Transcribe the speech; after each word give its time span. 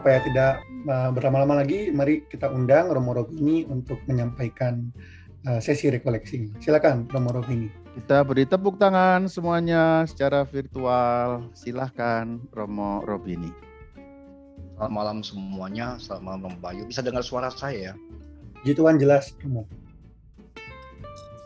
supaya 0.00 0.24
tidak 0.24 0.64
uh, 0.88 1.12
berlama-lama 1.12 1.60
lagi, 1.60 1.92
mari 1.92 2.24
kita 2.32 2.48
undang 2.48 2.88
Romo 2.88 3.12
Robini 3.12 3.68
untuk 3.68 4.00
menyampaikan 4.08 4.88
uh, 5.44 5.60
sesi 5.60 5.92
rekoleksi. 5.92 6.48
Silakan 6.56 7.04
Romo 7.12 7.36
Robini. 7.36 7.68
Kita 8.00 8.24
beri 8.24 8.48
tepuk 8.48 8.80
tangan 8.80 9.28
semuanya 9.28 10.08
secara 10.08 10.48
virtual. 10.48 11.52
Silahkan 11.52 12.40
Romo 12.56 13.04
Robini. 13.04 13.52
Selamat 14.80 14.88
malam 14.88 15.20
semuanya, 15.20 16.00
selamat 16.00 16.22
malam 16.24 16.40
Romo 16.48 16.58
Bayu. 16.64 16.88
Bisa 16.88 17.04
dengar 17.04 17.20
suara 17.20 17.52
saya 17.52 17.92
ya? 17.92 17.94
Puji 18.64 18.72
Tuhan 18.72 18.96
jelas 18.96 19.36
Romo. 19.44 19.68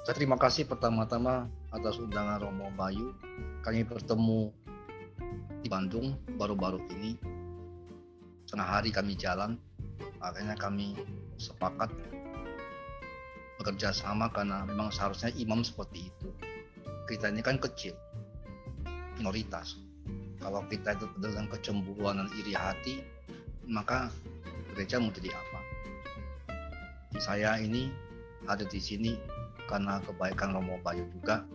Saya 0.07 0.15
terima 0.15 0.39
kasih 0.39 0.71
pertama-tama 0.71 1.51
atas 1.75 1.99
undangan 1.99 2.39
Romo 2.39 2.71
Bayu. 2.79 3.19
Kami 3.67 3.83
bertemu 3.83 4.55
di 5.59 5.67
Bandung 5.67 6.15
baru-baru 6.39 6.79
ini 6.95 7.19
setengah 8.45 8.69
hari 8.69 8.93
kami 8.93 9.17
jalan 9.17 9.57
akhirnya 10.21 10.57
kami 10.57 10.97
sepakat 11.37 11.93
bekerja 13.61 13.97
sama 13.97 14.29
karena 14.33 14.65
memang 14.69 14.93
seharusnya 14.93 15.33
imam 15.41 15.65
seperti 15.65 16.13
itu. 16.13 16.29
Kita 17.09 17.33
ini 17.33 17.45
kan 17.45 17.61
kecil 17.61 17.97
minoritas. 19.21 19.77
Kalau 20.41 20.61
kita 20.69 20.97
itu 20.97 21.09
dengan 21.21 21.49
kecemburuan 21.49 22.21
dan 22.21 22.29
iri 22.37 22.53
hati 22.53 23.01
maka 23.65 24.13
gereja 24.73 25.01
mau 25.01 25.13
jadi 25.13 25.33
apa? 25.33 25.61
Saya 27.17 27.57
ini 27.57 27.89
ada 28.45 28.67
di 28.69 28.77
sini 28.77 29.17
karena 29.65 30.03
kebaikan 30.05 30.53
Romo 30.53 30.77
Bayu 30.85 31.09
juga 31.09 31.49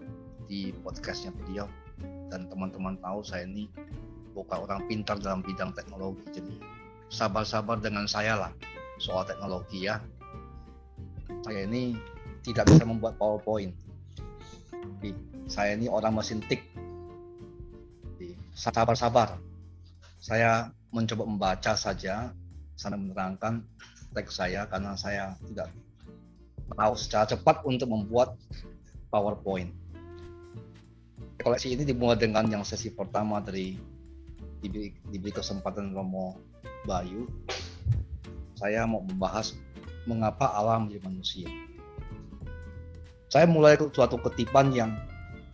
di 0.49 0.73
podcastnya 0.81 1.29
beliau. 1.35 1.69
Dan 2.29 2.49
teman-teman 2.49 2.97
tahu 3.01 3.21
saya 3.25 3.45
ini 3.45 3.69
bukan 4.33 4.65
orang 4.65 4.81
pintar 4.89 5.17
dalam 5.21 5.41
bidang 5.41 5.73
teknologi 5.73 6.23
jadi 6.31 6.78
sabar-sabar 7.09 7.81
dengan 7.81 8.05
saya 8.05 8.37
lah 8.37 8.51
soal 9.01 9.25
teknologi 9.25 9.89
ya. 9.89 9.97
Saya 11.41 11.65
ini 11.65 11.97
tidak 12.45 12.69
bisa 12.69 12.85
membuat 12.85 13.17
PowerPoint. 13.17 13.73
Jadi, 14.71 15.11
saya 15.49 15.75
ini 15.75 15.89
orang 15.89 16.15
mesin 16.15 16.39
tik. 16.45 16.63
Sabar-sabar. 18.53 19.41
Saya 20.19 20.69
mencoba 20.91 21.23
membaca 21.23 21.73
saja 21.79 22.33
sambil 22.75 23.11
menerangkan 23.11 23.63
teks 24.11 24.35
saya 24.41 24.67
karena 24.67 24.97
saya 24.99 25.37
tidak 25.47 25.71
tahu 26.75 26.93
secara 26.97 27.25
cepat 27.29 27.63
untuk 27.63 27.87
membuat 27.87 28.35
PowerPoint. 29.09 29.71
Koleksi 31.39 31.71
ini 31.71 31.87
dimulai 31.87 32.19
dengan 32.19 32.43
yang 32.51 32.67
sesi 32.67 32.91
pertama 32.91 33.39
dari 33.39 33.79
diberi, 34.59 34.91
diberi 35.07 35.31
kesempatan 35.31 35.95
Romo 35.95 36.48
Bayu, 36.83 37.29
saya 38.59 38.83
mau 38.83 39.03
membahas 39.05 39.55
mengapa 40.03 40.51
Allah 40.51 40.81
menjadi 40.81 41.05
manusia. 41.05 41.49
Saya 43.29 43.45
mulai 43.45 43.77
suatu 43.77 44.17
ketipan 44.17 44.73
yang 44.73 44.97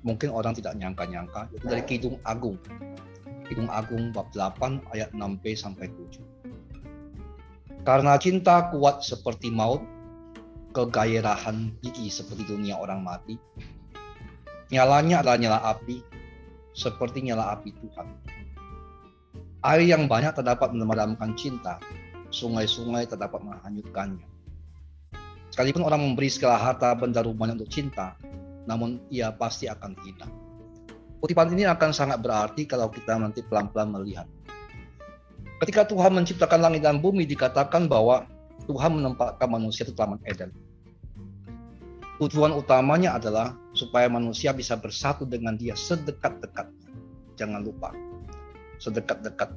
mungkin 0.06 0.32
orang 0.32 0.56
tidak 0.56 0.80
nyangka-nyangka, 0.80 1.52
itu 1.52 1.66
dari 1.68 1.84
Kidung 1.84 2.18
Agung. 2.24 2.56
Kidung 3.46 3.70
Agung 3.70 4.16
bab 4.16 4.32
8 4.32 4.96
ayat 4.96 5.12
6b 5.12 5.44
sampai 5.54 5.92
7. 5.92 6.24
Karena 7.86 8.18
cinta 8.18 8.72
kuat 8.74 9.06
seperti 9.06 9.54
maut, 9.54 9.84
kegairahan 10.74 11.76
gigi 11.84 12.10
seperti 12.10 12.48
dunia 12.48 12.80
orang 12.80 13.06
mati, 13.06 13.38
nyalanya 14.74 15.22
adalah 15.22 15.38
nyala 15.38 15.60
api, 15.76 16.02
seperti 16.74 17.28
nyala 17.30 17.54
api 17.54 17.70
Tuhan 17.76 18.08
Air 19.66 19.82
yang 19.82 20.06
banyak 20.06 20.38
terdapat 20.38 20.78
memadamkan 20.78 21.34
cinta, 21.34 21.82
sungai-sungai 22.30 23.10
terdapat 23.10 23.42
menghanyutkannya. 23.42 24.30
Sekalipun 25.50 25.82
orang 25.82 26.06
memberi 26.06 26.30
segala 26.30 26.62
harta 26.62 26.94
benda 26.94 27.26
rumahnya 27.26 27.58
untuk 27.58 27.74
cinta, 27.74 28.14
namun 28.70 29.02
ia 29.10 29.34
pasti 29.34 29.66
akan 29.66 29.98
hilang. 30.06 30.30
Kutipan 31.18 31.50
ini 31.50 31.66
akan 31.66 31.90
sangat 31.90 32.22
berarti 32.22 32.70
kalau 32.70 32.94
kita 32.94 33.18
nanti 33.18 33.42
pelan-pelan 33.42 33.90
melihat. 33.90 34.30
Ketika 35.66 35.90
Tuhan 35.90 36.14
menciptakan 36.14 36.62
langit 36.62 36.86
dan 36.86 37.02
bumi, 37.02 37.26
dikatakan 37.26 37.90
bahwa 37.90 38.30
Tuhan 38.70 39.02
menempatkan 39.02 39.50
manusia 39.50 39.82
di 39.82 39.98
Taman 39.98 40.22
Eden. 40.30 40.54
Tujuan 42.22 42.54
utamanya 42.54 43.18
adalah 43.18 43.58
supaya 43.74 44.06
manusia 44.14 44.54
bisa 44.54 44.78
bersatu 44.78 45.26
dengan 45.26 45.58
dia 45.58 45.74
sedekat-dekatnya. 45.74 46.94
Jangan 47.34 47.66
lupa, 47.66 47.92
sedekat-dekat. 48.86 49.50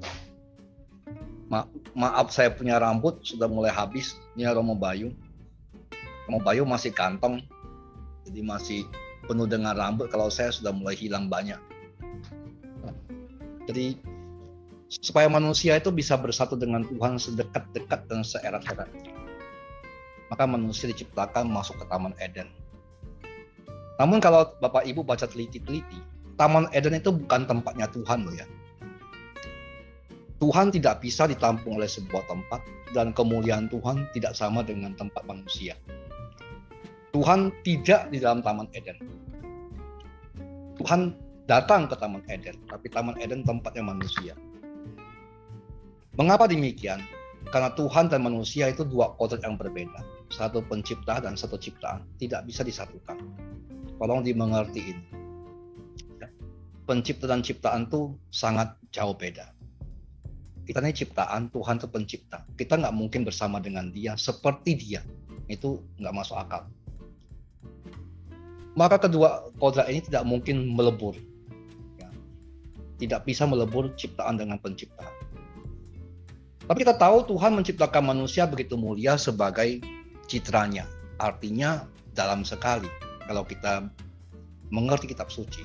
Ma 1.48 1.64
maaf 1.96 2.28
saya 2.32 2.52
punya 2.52 2.76
rambut 2.76 3.20
sudah 3.24 3.48
mulai 3.48 3.72
habis. 3.72 4.16
Ini 4.36 4.48
Romo 4.52 4.76
Bayu. 4.76 5.12
Romo 6.28 6.40
Bayu 6.44 6.68
masih 6.68 6.92
kantong, 6.92 7.40
jadi 8.28 8.44
masih 8.44 8.84
penuh 9.24 9.48
dengan 9.48 9.72
rambut. 9.72 10.12
Kalau 10.12 10.28
saya 10.28 10.52
sudah 10.52 10.72
mulai 10.72 10.96
hilang 10.96 11.32
banyak. 11.32 11.56
Jadi 13.68 14.00
supaya 14.88 15.28
manusia 15.28 15.76
itu 15.76 15.92
bisa 15.92 16.16
bersatu 16.16 16.56
dengan 16.56 16.84
Tuhan 16.84 17.20
sedekat-dekat 17.20 18.08
dan 18.08 18.20
seerat-erat. 18.24 18.88
Maka 20.28 20.44
manusia 20.44 20.88
diciptakan 20.92 21.48
masuk 21.48 21.80
ke 21.80 21.84
Taman 21.88 22.12
Eden. 22.20 22.48
Namun 23.96 24.20
kalau 24.20 24.52
Bapak 24.60 24.84
Ibu 24.84 25.04
baca 25.04 25.24
teliti-teliti, 25.24 26.00
Taman 26.36 26.68
Eden 26.72 26.96
itu 27.00 27.10
bukan 27.10 27.48
tempatnya 27.48 27.88
Tuhan 27.90 28.24
loh 28.24 28.36
ya. 28.36 28.44
Tuhan 30.38 30.70
tidak 30.70 31.02
bisa 31.02 31.26
ditampung 31.26 31.82
oleh 31.82 31.90
sebuah 31.90 32.22
tempat 32.30 32.62
dan 32.94 33.10
kemuliaan 33.10 33.66
Tuhan 33.66 34.06
tidak 34.14 34.38
sama 34.38 34.62
dengan 34.62 34.94
tempat 34.94 35.26
manusia. 35.26 35.74
Tuhan 37.10 37.50
tidak 37.66 38.14
di 38.14 38.22
dalam 38.22 38.38
Taman 38.46 38.70
Eden. 38.70 39.02
Tuhan 40.78 41.18
datang 41.50 41.90
ke 41.90 41.98
Taman 41.98 42.22
Eden, 42.30 42.54
tapi 42.70 42.86
Taman 42.86 43.18
Eden 43.18 43.42
tempatnya 43.42 43.82
manusia. 43.82 44.38
Mengapa 46.14 46.46
demikian? 46.46 47.02
Karena 47.50 47.74
Tuhan 47.74 48.06
dan 48.06 48.22
manusia 48.22 48.70
itu 48.70 48.86
dua 48.86 49.18
kodrat 49.18 49.42
yang 49.42 49.58
berbeda. 49.58 50.06
Satu 50.30 50.62
pencipta 50.62 51.18
dan 51.18 51.34
satu 51.34 51.58
ciptaan. 51.58 52.06
Tidak 52.20 52.46
bisa 52.46 52.62
disatukan. 52.62 53.18
Tolong 53.98 54.22
dimengerti 54.22 54.94
ini. 54.94 55.04
Pencipta 56.86 57.26
dan 57.26 57.42
ciptaan 57.42 57.90
itu 57.90 58.14
sangat 58.30 58.76
jauh 58.94 59.16
beda 59.16 59.57
kita 60.68 60.84
ini 60.84 60.92
ciptaan 60.92 61.48
Tuhan 61.48 61.80
itu 61.80 61.88
pencipta. 61.88 62.44
Kita 62.52 62.76
nggak 62.76 62.92
mungkin 62.92 63.24
bersama 63.24 63.56
dengan 63.56 63.88
dia 63.88 64.12
seperti 64.20 64.76
dia. 64.76 65.00
Itu 65.48 65.80
nggak 65.96 66.12
masuk 66.12 66.36
akal. 66.36 66.68
Maka 68.76 69.08
kedua 69.08 69.48
kodrat 69.56 69.88
ini 69.88 70.04
tidak 70.04 70.28
mungkin 70.28 70.68
melebur. 70.76 71.16
Ya. 71.96 72.12
tidak 73.00 73.24
bisa 73.24 73.48
melebur 73.48 73.90
ciptaan 73.96 74.36
dengan 74.36 74.60
pencipta 74.60 75.08
tapi 76.68 76.84
kita 76.84 77.00
tahu 77.00 77.24
Tuhan 77.24 77.56
menciptakan 77.56 78.04
manusia 78.04 78.44
begitu 78.44 78.76
mulia 78.76 79.16
sebagai 79.16 79.80
citranya. 80.28 80.84
Artinya 81.16 81.88
dalam 82.12 82.44
sekali. 82.44 82.86
Kalau 83.24 83.40
kita 83.48 83.88
mengerti 84.68 85.08
kitab 85.08 85.32
suci. 85.32 85.64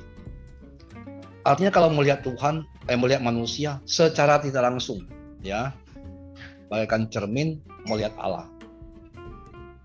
Artinya 1.44 1.75
kalau 1.75 1.92
melihat 1.92 2.24
Tuhan, 2.24 2.63
eh, 2.88 2.98
melihat 3.00 3.24
manusia 3.24 3.80
secara 3.88 4.40
tidak 4.40 4.64
langsung, 4.64 5.08
ya, 5.40 5.72
bagaikan 6.68 7.08
cermin 7.08 7.62
melihat 7.88 8.16
Allah. 8.20 8.50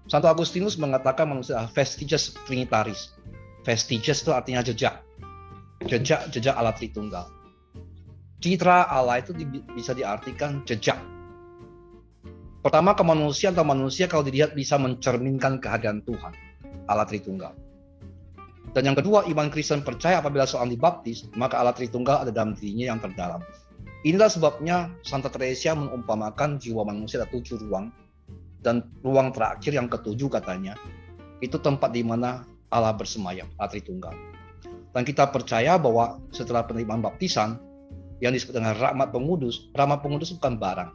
Santo 0.09 0.25
Agustinus 0.25 0.81
mengatakan 0.81 1.28
manusia 1.28 1.69
vestiges 1.76 2.32
trinitaris. 2.48 3.12
Vestiges 3.61 4.25
itu 4.25 4.32
artinya 4.32 4.64
jejak. 4.64 5.05
Jejak, 5.84 6.32
jejak 6.32 6.56
Allah 6.56 6.72
Tritunggal. 6.72 7.28
Citra 8.40 8.88
Allah 8.88 9.20
itu 9.20 9.37
bisa 9.76 9.93
diartikan 9.93 10.64
jejak. 10.64 10.96
Pertama 12.64 12.96
kemanusiaan 12.96 13.52
atau 13.52 13.69
manusia 13.69 14.08
kalau 14.08 14.25
dilihat 14.25 14.56
bisa 14.56 14.81
mencerminkan 14.81 15.61
kehadiran 15.61 16.00
Tuhan, 16.02 16.32
Allah 16.88 17.05
Tritunggal. 17.05 17.68
Dan 18.76 18.82
yang 18.93 18.97
kedua, 18.97 19.25
iman 19.26 19.49
Kristen 19.49 19.81
percaya 19.81 20.20
apabila 20.20 20.44
seorang 20.44 20.70
dibaptis, 20.73 21.26
maka 21.35 21.59
Allah 21.59 21.75
Tritunggal 21.75 22.26
ada 22.26 22.32
dalam 22.32 22.53
dirinya 22.53 22.93
yang 22.94 23.00
terdalam. 23.00 23.41
Inilah 24.06 24.31
sebabnya 24.31 24.93
Santa 25.03 25.32
Teresa 25.32 25.75
mengumpamakan 25.75 26.62
jiwa 26.62 26.87
manusia 26.87 27.19
ada 27.19 27.29
tujuh 27.32 27.59
ruang, 27.67 27.91
dan 28.62 28.87
ruang 29.03 29.35
terakhir 29.35 29.75
yang 29.75 29.91
ketujuh 29.91 30.31
katanya, 30.31 30.79
itu 31.43 31.56
tempat 31.59 31.94
di 31.94 32.03
mana 32.03 32.47
Allah 32.69 32.94
bersemayam, 32.94 33.49
Allah 33.59 33.70
Tritunggal. 33.73 34.15
Dan 34.93 35.03
kita 35.06 35.31
percaya 35.31 35.79
bahwa 35.79 36.20
setelah 36.31 36.67
penerimaan 36.67 37.00
baptisan, 37.03 37.59
yang 38.19 38.35
disebut 38.35 38.59
dengan 38.59 38.75
rahmat 38.75 39.15
pengudus, 39.15 39.70
rahmat 39.79 40.03
pengudus 40.03 40.35
bukan 40.35 40.59
barang. 40.59 40.91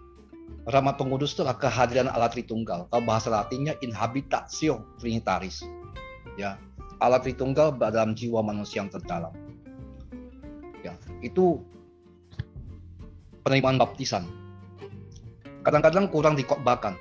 Rahmat 0.67 0.95
pengudus 0.99 1.35
adalah 1.39 1.55
kehadiran 1.55 2.11
Allah 2.11 2.27
Tritunggal. 2.31 2.87
Kalau 2.91 3.03
bahasa 3.03 3.31
latinnya 3.31 3.75
inhabitatio 3.79 4.99
trinitaris. 4.99 5.63
Ya, 6.35 6.59
Allah 6.99 7.21
Tritunggal 7.21 7.77
dalam 7.79 8.13
jiwa 8.13 8.43
manusia 8.45 8.83
yang 8.83 8.91
terdalam. 8.91 9.33
Ya, 10.83 10.93
itu 11.23 11.63
penerimaan 13.43 13.79
baptisan. 13.79 14.27
kadang-kadang 15.63 16.11
kurang 16.11 16.35
dikotbahkan. 16.35 16.99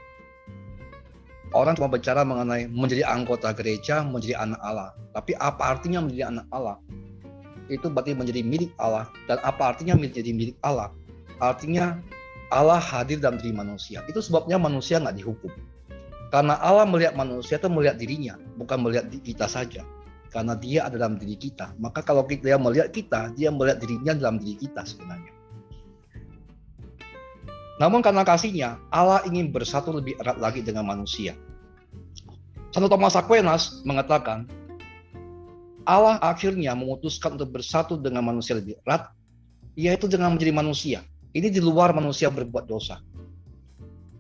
Orang 1.51 1.75
cuma 1.75 1.91
bicara 1.91 2.23
mengenai 2.23 2.71
menjadi 2.71 3.05
anggota 3.11 3.51
gereja, 3.51 4.07
menjadi 4.07 4.39
anak 4.39 4.61
Allah. 4.63 4.95
Tapi 5.13 5.35
apa 5.37 5.77
artinya 5.77 5.99
menjadi 5.99 6.31
anak 6.31 6.47
Allah? 6.55 6.79
Itu 7.67 7.91
berarti 7.91 8.15
menjadi 8.15 8.41
milik 8.47 8.71
Allah. 8.79 9.11
Dan 9.27 9.43
apa 9.43 9.75
artinya 9.75 9.99
menjadi 9.99 10.31
milik 10.31 10.57
Allah? 10.63 10.95
Artinya 11.43 11.99
Allah 12.55 12.79
hadir 12.79 13.19
dalam 13.19 13.37
diri 13.43 13.51
manusia. 13.51 14.01
Itu 14.07 14.23
sebabnya 14.23 14.57
manusia 14.57 15.03
nggak 15.03 15.19
dihukum. 15.19 15.53
Karena 16.33 16.57
Allah 16.65 16.89
melihat 16.89 17.13
manusia 17.13 17.61
itu 17.61 17.69
melihat 17.69 18.01
dirinya, 18.01 18.41
bukan 18.57 18.81
melihat 18.81 19.05
kita 19.21 19.45
saja. 19.45 19.85
Karena 20.33 20.57
dia 20.57 20.89
ada 20.89 20.97
dalam 20.97 21.21
diri 21.21 21.37
kita. 21.37 21.77
Maka 21.77 22.01
kalau 22.01 22.25
dia 22.25 22.57
melihat 22.57 22.89
kita, 22.89 23.37
dia 23.37 23.53
melihat 23.53 23.85
dirinya 23.85 24.17
dalam 24.17 24.41
diri 24.41 24.57
kita 24.57 24.81
sebenarnya. 24.81 25.29
Namun 27.77 28.01
karena 28.01 28.25
kasihnya, 28.25 28.81
Allah 28.89 29.21
ingin 29.29 29.53
bersatu 29.53 29.93
lebih 29.93 30.17
erat 30.25 30.41
lagi 30.41 30.65
dengan 30.65 30.89
manusia. 30.89 31.37
Santo 32.73 32.89
Thomas 32.89 33.13
Aquinas 33.13 33.85
mengatakan, 33.85 34.49
Allah 35.85 36.17
akhirnya 36.25 36.73
memutuskan 36.73 37.37
untuk 37.37 37.61
bersatu 37.61 38.01
dengan 38.01 38.25
manusia 38.25 38.57
lebih 38.57 38.81
erat, 38.89 39.13
yaitu 39.77 40.09
dengan 40.09 40.33
menjadi 40.33 40.57
manusia. 40.57 40.99
Ini 41.37 41.53
di 41.53 41.61
luar 41.61 41.93
manusia 41.93 42.33
berbuat 42.33 42.65
dosa. 42.65 43.05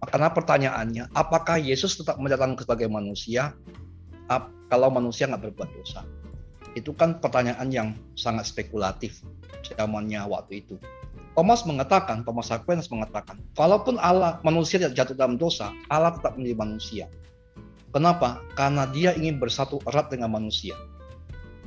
Karena 0.02 0.34
pertanyaannya, 0.34 1.14
apakah 1.14 1.62
Yesus 1.62 1.94
tetap 1.94 2.18
mendatang 2.18 2.58
sebagai 2.58 2.90
manusia 2.90 3.54
kalau 4.66 4.88
manusia 4.90 5.30
nggak 5.30 5.52
berbuat 5.52 5.70
dosa? 5.78 6.02
Itu 6.74 6.96
kan 6.96 7.22
pertanyaan 7.22 7.68
yang 7.70 7.88
sangat 8.18 8.50
spekulatif 8.50 9.22
zamannya 9.62 10.26
waktu 10.26 10.66
itu. 10.66 10.74
Thomas 11.32 11.64
mengatakan, 11.64 12.26
Thomas 12.28 12.52
Aquinas 12.52 12.92
mengatakan, 12.92 13.40
walaupun 13.56 13.96
Allah 13.96 14.42
manusia 14.44 14.76
tidak 14.76 14.98
jatuh 14.98 15.16
dalam 15.16 15.40
dosa, 15.40 15.72
Allah 15.88 16.12
tetap 16.12 16.36
menjadi 16.36 16.56
manusia. 16.58 17.04
Kenapa? 17.92 18.42
Karena 18.52 18.84
dia 18.88 19.16
ingin 19.16 19.40
bersatu 19.40 19.80
erat 19.88 20.12
dengan 20.12 20.32
manusia. 20.32 20.76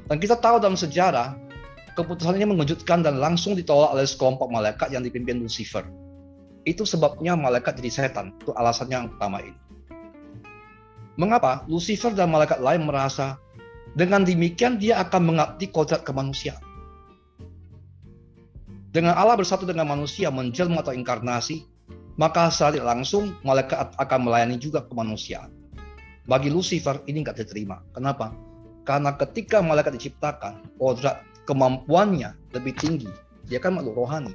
Dan 0.06 0.22
kita 0.22 0.38
tahu 0.38 0.62
dalam 0.62 0.78
sejarah, 0.78 1.34
keputusan 1.98 2.38
ini 2.38 2.46
mengejutkan 2.46 3.02
dan 3.02 3.18
langsung 3.18 3.58
ditolak 3.58 3.90
oleh 3.96 4.06
sekelompok 4.06 4.54
malaikat 4.54 4.94
yang 4.94 5.02
dipimpin 5.02 5.42
Lucifer. 5.42 5.82
Itu 6.66 6.84
sebabnya 6.84 7.38
malaikat 7.38 7.78
jadi 7.78 7.92
setan. 7.94 8.34
Itu 8.42 8.52
alasannya 8.58 8.98
yang 9.06 9.10
pertama 9.14 9.46
ini. 9.46 9.58
Mengapa 11.16 11.64
Lucifer 11.72 12.12
dan 12.12 12.34
malaikat 12.34 12.60
lain 12.60 12.90
merasa 12.90 13.40
dengan 13.96 14.28
demikian 14.28 14.76
dia 14.76 15.00
akan 15.00 15.32
mengabdi 15.32 15.72
kodrat 15.72 16.04
kemanusiaan. 16.04 16.60
Dengan 18.92 19.16
Allah 19.16 19.40
bersatu 19.40 19.64
dengan 19.64 19.88
manusia 19.88 20.28
menjelma 20.32 20.84
atau 20.84 20.92
inkarnasi, 20.92 21.64
maka 22.16 22.48
secara 22.52 22.80
langsung 22.84 23.36
malaikat 23.44 23.96
akan 23.96 24.20
melayani 24.28 24.60
juga 24.60 24.84
kemanusiaan. 24.84 25.52
Bagi 26.26 26.50
Lucifer 26.52 27.00
ini 27.08 27.24
nggak 27.24 27.38
diterima. 27.40 27.84
Kenapa? 27.92 28.36
Karena 28.88 29.14
ketika 29.16 29.60
malaikat 29.60 30.00
diciptakan, 30.00 30.80
kodrat 30.80 31.22
kemampuannya 31.46 32.34
lebih 32.56 32.74
tinggi. 32.76 33.12
Dia 33.46 33.62
kan 33.62 33.78
makhluk 33.78 34.00
rohani. 34.00 34.34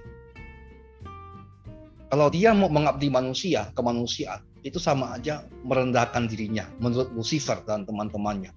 Kalau 2.11 2.27
dia 2.27 2.51
mau 2.51 2.67
mengabdi 2.67 3.07
manusia, 3.07 3.71
kemanusiaan, 3.71 4.43
itu 4.67 4.83
sama 4.83 5.15
aja 5.15 5.47
merendahkan 5.63 6.27
dirinya 6.27 6.67
menurut 6.83 7.15
Lucifer 7.15 7.63
dan 7.63 7.87
teman-temannya. 7.87 8.51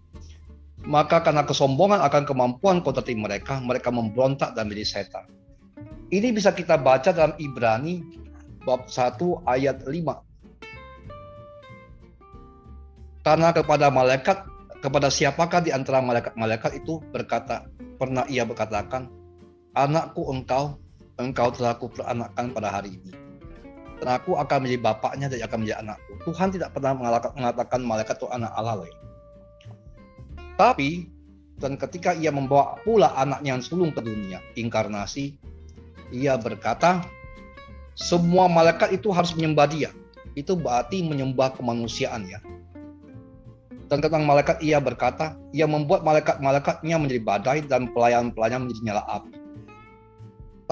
Maka 0.90 1.22
karena 1.22 1.46
kesombongan 1.46 2.02
akan 2.02 2.26
kemampuan 2.26 2.82
kontati 2.82 3.14
mereka, 3.14 3.62
mereka 3.62 3.94
memberontak 3.94 4.58
dan 4.58 4.66
menjadi 4.66 5.06
setan. 5.06 5.30
Ini 6.10 6.34
bisa 6.34 6.50
kita 6.50 6.82
baca 6.82 7.14
dalam 7.14 7.38
Ibrani 7.38 8.02
bab 8.66 8.90
1 8.90 9.22
ayat 9.46 9.86
5. 9.86 9.94
Karena 13.22 13.54
kepada 13.54 13.94
malaikat, 13.94 14.50
kepada 14.82 15.14
siapakah 15.14 15.62
di 15.62 15.70
antara 15.70 16.02
malaikat-malaikat 16.02 16.82
itu 16.82 17.00
berkata, 17.14 17.70
pernah 18.02 18.26
ia 18.28 18.44
berkatakan, 18.50 19.14
anakku 19.78 20.26
engkau, 20.34 20.82
engkau 21.22 21.54
telah 21.54 21.78
kuperanakkan 21.78 22.50
pada 22.52 22.74
hari 22.82 22.98
ini 22.98 23.24
dan 24.04 24.20
aku 24.20 24.36
akan 24.36 24.68
menjadi 24.68 24.80
bapaknya 24.84 25.32
dan 25.32 25.40
akan 25.48 25.58
menjadi 25.64 25.80
anakku. 25.80 26.12
Tuhan 26.28 26.52
tidak 26.52 26.76
pernah 26.76 26.92
mengatakan 27.32 27.80
malaikat 27.88 28.20
itu 28.20 28.28
anak 28.36 28.52
Allah 28.52 28.84
lain. 28.84 28.98
Tapi 30.60 31.08
dan 31.56 31.80
ketika 31.80 32.12
ia 32.12 32.28
membawa 32.28 32.76
pula 32.84 33.16
anaknya 33.16 33.56
yang 33.56 33.64
sulung 33.64 33.96
ke 33.96 34.04
dunia, 34.04 34.44
inkarnasi, 34.60 35.40
ia 36.12 36.36
berkata, 36.36 37.00
semua 37.96 38.52
malaikat 38.52 38.92
itu 38.92 39.08
harus 39.16 39.32
menyembah 39.32 39.72
dia. 39.72 39.96
Itu 40.36 40.60
berarti 40.60 41.00
menyembah 41.00 41.56
kemanusiaan 41.56 42.28
ya. 42.28 42.44
Dan 43.88 44.04
tentang 44.04 44.28
malaikat 44.28 44.60
ia 44.60 44.84
berkata, 44.84 45.40
ia 45.56 45.64
membuat 45.64 46.04
malaikat-malaikatnya 46.04 47.00
menjadi 47.00 47.22
badai 47.24 47.60
dan 47.64 47.88
pelayan-pelayan 47.96 48.68
menjadi 48.68 48.82
nyala 48.84 49.04
api. 49.08 49.32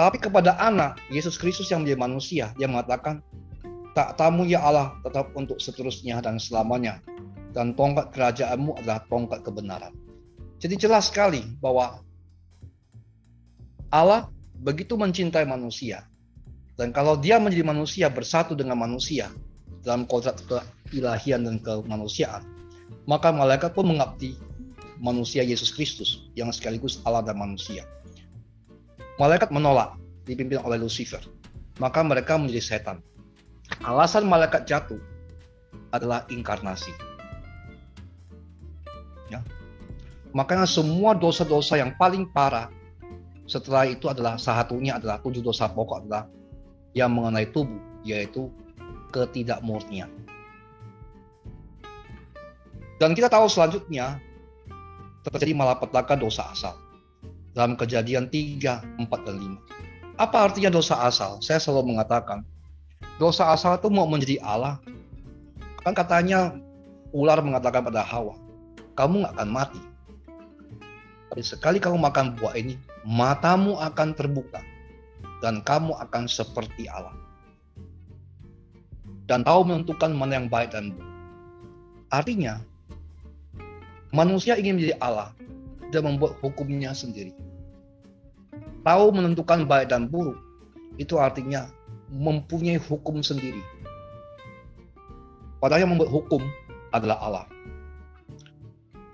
Tapi 0.01 0.17
kepada 0.17 0.57
anak, 0.57 0.97
Yesus 1.13 1.37
Kristus 1.37 1.69
yang 1.69 1.85
menjadi 1.85 2.01
manusia, 2.01 2.45
dia 2.57 2.65
mengatakan, 2.65 3.21
tak 3.93 4.17
tamu 4.17 4.49
ya 4.49 4.57
Allah 4.57 4.97
tetap 5.05 5.29
untuk 5.37 5.61
seterusnya 5.61 6.17
dan 6.25 6.41
selamanya. 6.41 6.97
Dan 7.53 7.77
tongkat 7.77 8.09
kerajaanmu 8.09 8.81
adalah 8.81 9.05
tongkat 9.05 9.45
kebenaran. 9.45 9.93
Jadi 10.57 10.73
jelas 10.73 11.13
sekali 11.13 11.45
bahwa 11.61 12.01
Allah 13.93 14.33
begitu 14.65 14.97
mencintai 14.97 15.45
manusia. 15.45 16.09
Dan 16.81 16.89
kalau 16.89 17.13
dia 17.13 17.37
menjadi 17.37 17.61
manusia 17.61 18.09
bersatu 18.09 18.57
dengan 18.57 18.81
manusia 18.81 19.29
dalam 19.85 20.09
kodrat 20.09 20.41
keilahian 20.89 21.45
dan 21.45 21.61
kemanusiaan, 21.61 22.41
maka 23.05 23.29
malaikat 23.29 23.77
pun 23.77 23.93
mengabdi 23.93 24.33
manusia 24.97 25.45
Yesus 25.45 25.69
Kristus 25.69 26.25
yang 26.33 26.49
sekaligus 26.49 26.97
Allah 27.05 27.21
dan 27.21 27.37
manusia. 27.37 27.85
Malaikat 29.21 29.53
menolak, 29.53 30.01
dipimpin 30.25 30.57
oleh 30.65 30.81
Lucifer. 30.81 31.21
Maka 31.77 32.01
mereka 32.01 32.41
menjadi 32.41 32.57
setan. 32.57 33.05
Alasan 33.85 34.25
malaikat 34.25 34.65
jatuh 34.65 34.97
adalah 35.93 36.25
inkarnasi. 36.33 36.89
Ya. 39.29 39.45
Makanya 40.33 40.65
semua 40.65 41.13
dosa-dosa 41.13 41.77
yang 41.77 41.93
paling 42.01 42.33
parah 42.33 42.73
setelah 43.45 43.85
itu 43.85 44.09
adalah 44.09 44.41
satunya 44.41 44.97
adalah 44.97 45.21
tujuh 45.21 45.45
dosa 45.45 45.69
pokok 45.69 46.01
adalah 46.01 46.25
yang 46.97 47.13
mengenai 47.13 47.45
tubuh 47.53 47.77
yaitu 48.01 48.49
ketidakmurnian. 49.13 50.09
Dan 52.97 53.13
kita 53.13 53.29
tahu 53.29 53.45
selanjutnya 53.45 54.17
terjadi 55.21 55.53
malapetaka 55.53 56.17
dosa 56.17 56.49
asal 56.49 56.73
dalam 57.51 57.75
kejadian 57.75 58.27
3, 58.31 58.83
4, 58.99 59.27
dan 59.27 59.35
5. 59.39 60.19
Apa 60.21 60.51
artinya 60.51 60.71
dosa 60.71 61.01
asal? 61.07 61.41
Saya 61.41 61.57
selalu 61.57 61.95
mengatakan, 61.95 62.45
dosa 63.17 63.51
asal 63.51 63.75
itu 63.75 63.89
mau 63.89 64.05
menjadi 64.05 64.37
Allah. 64.43 64.77
Kan 65.81 65.97
katanya 65.97 66.55
ular 67.11 67.41
mengatakan 67.41 67.81
pada 67.83 68.05
Hawa, 68.05 68.37
kamu 68.95 69.25
nggak 69.25 69.33
akan 69.39 69.49
mati. 69.49 69.81
Tapi 71.31 71.41
sekali 71.41 71.77
kamu 71.79 71.95
makan 71.95 72.35
buah 72.37 72.53
ini, 72.59 72.75
matamu 73.07 73.79
akan 73.79 74.11
terbuka 74.13 74.59
dan 75.41 75.63
kamu 75.63 75.95
akan 75.97 76.27
seperti 76.27 76.85
Allah. 76.91 77.15
Dan 79.25 79.47
tahu 79.47 79.63
menentukan 79.63 80.11
mana 80.11 80.43
yang 80.43 80.51
baik 80.51 80.75
dan 80.75 80.91
buruk. 80.91 81.07
Artinya, 82.11 82.59
manusia 84.11 84.59
ingin 84.59 84.75
menjadi 84.75 84.99
Allah, 84.99 85.31
dan 85.91 86.07
membuat 86.07 86.39
hukumnya 86.39 86.95
sendiri. 86.95 87.35
Tahu 88.81 89.05
menentukan 89.13 89.69
baik 89.69 89.93
dan 89.93 90.09
buruk, 90.09 90.39
itu 90.97 91.19
artinya 91.21 91.69
mempunyai 92.09 92.81
hukum 92.81 93.21
sendiri. 93.21 93.61
Padahal 95.61 95.85
yang 95.85 95.93
membuat 95.93 96.09
hukum 96.09 96.41
adalah 96.89 97.21
Allah. 97.21 97.45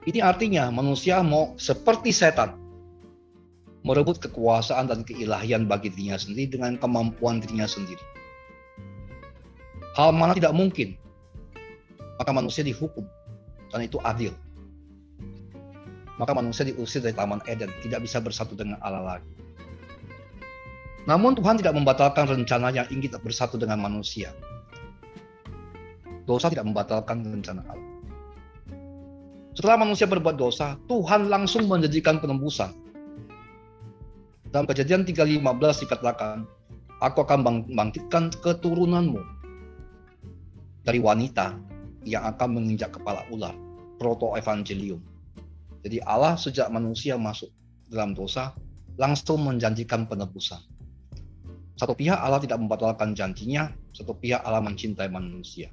Ini 0.07 0.23
artinya 0.23 0.71
manusia 0.71 1.19
mau 1.19 1.59
seperti 1.59 2.15
setan, 2.15 2.55
merebut 3.83 4.23
kekuasaan 4.23 4.87
dan 4.87 5.03
keilahian 5.03 5.67
bagi 5.67 5.91
dirinya 5.91 6.15
sendiri 6.15 6.55
dengan 6.55 6.79
kemampuan 6.79 7.43
dirinya 7.43 7.67
sendiri. 7.67 7.99
Hal 9.99 10.15
mana 10.15 10.31
tidak 10.31 10.55
mungkin, 10.55 10.95
maka 12.15 12.31
manusia 12.31 12.63
dihukum, 12.63 13.03
dan 13.75 13.83
itu 13.83 13.99
adil 13.99 14.31
maka 16.17 16.33
manusia 16.33 16.65
diusir 16.65 17.01
dari 17.01 17.13
Taman 17.13 17.41
Eden, 17.45 17.69
tidak 17.85 18.01
bisa 18.01 18.17
bersatu 18.17 18.57
dengan 18.57 18.81
Allah 18.81 19.17
lagi. 19.17 19.31
Namun 21.07 21.37
Tuhan 21.39 21.61
tidak 21.61 21.77
membatalkan 21.77 22.27
rencana 22.27 22.73
yang 22.73 22.89
ingin 22.91 23.15
bersatu 23.23 23.55
dengan 23.55 23.79
manusia. 23.79 24.35
Dosa 26.27 26.51
tidak 26.51 26.67
membatalkan 26.67 27.23
rencana 27.23 27.63
Allah. 27.63 27.87
Setelah 29.55 29.79
manusia 29.79 30.05
berbuat 30.05 30.35
dosa, 30.35 30.75
Tuhan 30.85 31.31
langsung 31.31 31.65
menjadikan 31.65 32.19
penembusan. 32.19 32.75
Dalam 34.51 34.67
kejadian 34.67 35.07
3.15 35.07 35.41
dikatakan, 35.87 36.45
Aku 36.97 37.21
akan 37.21 37.65
bangkitkan 37.69 38.33
keturunanmu 38.41 39.21
dari 40.81 40.97
wanita 40.97 41.53
yang 42.05 42.25
akan 42.25 42.57
menginjak 42.57 42.89
kepala 42.89 43.21
ular, 43.29 43.53
proto 44.01 44.33
evangelium. 44.33 44.97
Jadi 45.85 45.97
Allah 46.03 46.35
sejak 46.39 46.67
manusia 46.73 47.17
masuk 47.19 47.49
dalam 47.87 48.17
dosa 48.17 48.53
langsung 48.97 49.45
menjanjikan 49.45 50.09
penebusan. 50.09 50.59
Satu 51.77 51.93
pihak 51.93 52.17
Allah 52.17 52.41
tidak 52.41 52.57
membatalkan 52.57 53.13
janjinya, 53.13 53.69
satu 53.93 54.17
pihak 54.17 54.41
Allah 54.41 54.65
mencintai 54.65 55.13
manusia. 55.13 55.69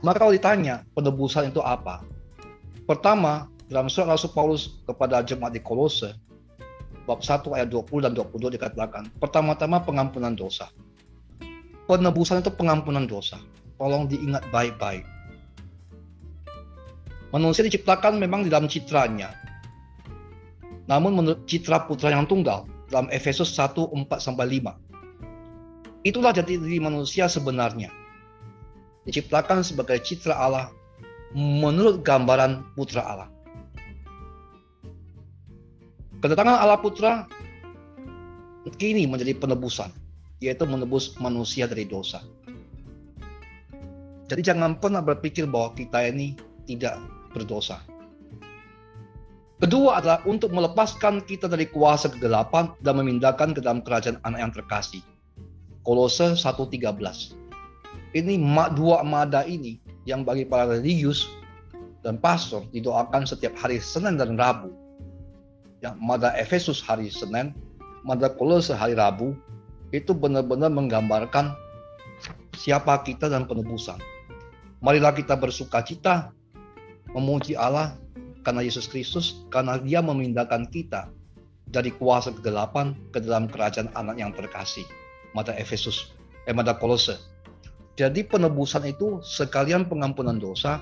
Maka 0.00 0.24
kalau 0.24 0.32
ditanya, 0.32 0.84
penebusan 0.96 1.52
itu 1.52 1.60
apa? 1.60 2.00
Pertama, 2.88 3.48
dalam 3.68 3.92
surat 3.92 4.16
Rasul 4.16 4.32
Paulus 4.32 4.80
kepada 4.88 5.20
jemaat 5.20 5.52
di 5.52 5.60
Kolose, 5.60 6.16
bab 7.04 7.20
1 7.20 7.44
ayat 7.52 7.68
20 7.68 8.04
dan 8.04 8.12
22 8.16 8.56
dikatakan, 8.56 9.12
pertama-tama 9.20 9.84
pengampunan 9.84 10.32
dosa. 10.32 10.72
Penebusan 11.84 12.40
itu 12.40 12.48
pengampunan 12.52 13.04
dosa. 13.04 13.36
Tolong 13.76 14.08
diingat 14.08 14.48
baik-baik. 14.48 15.04
Manusia 17.34 17.66
diciptakan 17.66 18.22
memang 18.22 18.46
di 18.46 18.50
dalam 18.54 18.70
citranya. 18.70 19.34
Namun 20.86 21.18
menurut 21.18 21.42
citra 21.50 21.82
putra 21.90 22.14
yang 22.14 22.30
tunggal 22.30 22.62
dalam 22.86 23.10
Efesus 23.10 23.58
1, 23.58 23.74
4 23.74 24.06
sampai 24.22 24.62
5. 24.62 26.06
Itulah 26.06 26.30
jati 26.30 26.54
diri 26.54 26.78
manusia 26.78 27.26
sebenarnya. 27.26 27.90
Diciptakan 29.02 29.66
sebagai 29.66 29.98
citra 29.98 30.38
Allah 30.38 30.70
menurut 31.34 32.06
gambaran 32.06 32.62
putra 32.78 33.02
Allah. 33.02 33.28
Kedatangan 36.22 36.56
Allah 36.56 36.80
Putra 36.80 37.28
kini 38.80 39.04
menjadi 39.04 39.36
penebusan, 39.36 39.92
yaitu 40.40 40.64
menebus 40.64 41.20
manusia 41.20 41.68
dari 41.68 41.84
dosa. 41.84 42.24
Jadi 44.24 44.40
jangan 44.40 44.80
pernah 44.80 45.04
berpikir 45.04 45.44
bahwa 45.44 45.76
kita 45.76 46.00
ini 46.08 46.32
tidak 46.64 46.96
berdosa. 47.34 47.82
Kedua 49.58 49.98
adalah 49.98 50.20
untuk 50.28 50.54
melepaskan 50.54 51.24
kita 51.24 51.50
dari 51.50 51.66
kuasa 51.66 52.10
kegelapan 52.10 52.70
dan 52.82 53.00
memindahkan 53.00 53.54
ke 53.56 53.60
dalam 53.62 53.82
kerajaan 53.82 54.20
anak 54.22 54.38
yang 54.38 54.52
terkasih. 54.52 55.02
Kolose 55.82 56.36
1.13. 56.36 57.34
Ini 58.14 58.34
dua 58.78 59.02
mada 59.02 59.42
ini 59.42 59.82
yang 60.06 60.22
bagi 60.22 60.46
para 60.46 60.70
religius 60.70 61.26
dan 62.04 62.20
pastor 62.20 62.68
didoakan 62.70 63.24
setiap 63.24 63.56
hari 63.56 63.80
Senin 63.80 64.20
dan 64.20 64.36
Rabu. 64.36 64.70
Ya, 65.80 65.96
mada 65.96 66.36
Efesus 66.36 66.84
hari 66.84 67.08
Senin, 67.08 67.56
mada 68.04 68.28
Kolose 68.32 68.76
hari 68.76 68.96
Rabu, 68.96 69.32
itu 69.96 70.12
benar-benar 70.12 70.68
menggambarkan 70.72 71.56
siapa 72.52 73.00
kita 73.06 73.32
dan 73.32 73.48
penebusan. 73.48 73.96
Marilah 74.84 75.16
kita 75.16 75.40
bersuka 75.40 75.80
cita 75.80 76.36
memuji 77.12 77.58
Allah 77.58 77.98
karena 78.44 78.60
Yesus 78.64 78.88
Kristus, 78.88 79.44
karena 79.48 79.80
dia 79.80 80.04
memindahkan 80.04 80.68
kita 80.68 81.08
dari 81.68 81.90
kuasa 81.90 82.30
kegelapan 82.30 82.94
ke 83.10 83.18
dalam 83.18 83.50
kerajaan 83.50 83.90
anak 83.96 84.16
yang 84.20 84.30
terkasih. 84.30 84.84
Mata 85.34 85.50
Efesus, 85.58 86.14
eh 86.46 86.54
mata 86.54 86.76
Kolose. 86.78 87.18
Jadi 87.98 88.26
penebusan 88.26 88.86
itu 88.86 89.18
sekalian 89.22 89.86
pengampunan 89.90 90.38
dosa 90.38 90.78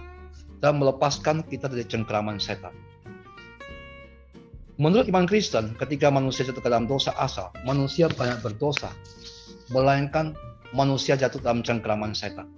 dan 0.61 0.79
melepaskan 0.81 1.45
kita 1.49 1.69
dari 1.69 1.85
cengkraman 1.89 2.37
setan. 2.37 2.73
Menurut 4.81 5.07
iman 5.13 5.29
Kristen, 5.29 5.77
ketika 5.77 6.09
manusia 6.09 6.49
jatuh 6.49 6.65
ke 6.65 6.69
dalam 6.73 6.89
dosa 6.89 7.13
asal, 7.21 7.53
manusia 7.69 8.09
banyak 8.09 8.41
berdosa, 8.41 8.89
melainkan 9.69 10.33
manusia 10.73 11.15
jatuh 11.15 11.39
dalam 11.45 11.61
cengkraman 11.61 12.17
setan. 12.17 12.49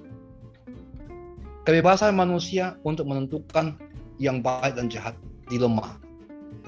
Kebebasan 1.64 2.12
manusia 2.12 2.76
untuk 2.84 3.08
menentukan 3.08 3.80
yang 4.20 4.44
baik 4.44 4.76
dan 4.76 4.92
jahat 4.92 5.16
dilemah 5.48 5.96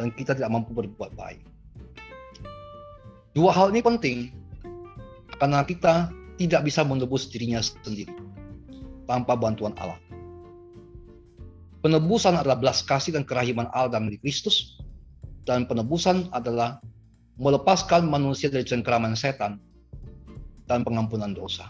dan 0.00 0.08
kita 0.16 0.32
tidak 0.32 0.48
mampu 0.48 0.72
berbuat 0.72 1.12
baik. 1.12 1.44
Dua 3.36 3.52
hal 3.52 3.76
ini 3.76 3.84
penting 3.84 4.32
karena 5.36 5.60
kita 5.68 6.08
tidak 6.40 6.64
bisa 6.64 6.80
menebus 6.80 7.28
dirinya 7.28 7.60
sendiri 7.60 8.08
tanpa 9.04 9.36
bantuan 9.36 9.76
Allah. 9.76 10.00
Penebusan 11.84 12.40
adalah 12.40 12.56
belas 12.56 12.80
kasih 12.80 13.20
dan 13.20 13.28
kerahiman 13.28 13.68
Allah 13.76 14.00
dalam 14.00 14.08
Kristus 14.24 14.80
dan 15.44 15.68
penebusan 15.68 16.32
adalah 16.32 16.80
melepaskan 17.36 18.08
manusia 18.08 18.48
dari 18.48 18.64
cengkeraman 18.64 19.12
setan 19.12 19.60
dan 20.64 20.80
pengampunan 20.88 21.36
dosa. 21.36 21.68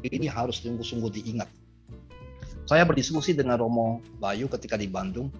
Ini 0.00 0.32
harus 0.32 0.64
sungguh-sungguh 0.64 1.12
diingat 1.12 1.61
saya 2.66 2.86
berdiskusi 2.86 3.34
dengan 3.34 3.58
Romo 3.58 3.98
Bayu 4.22 4.46
ketika 4.46 4.78
di 4.78 4.86
Bandung. 4.86 5.30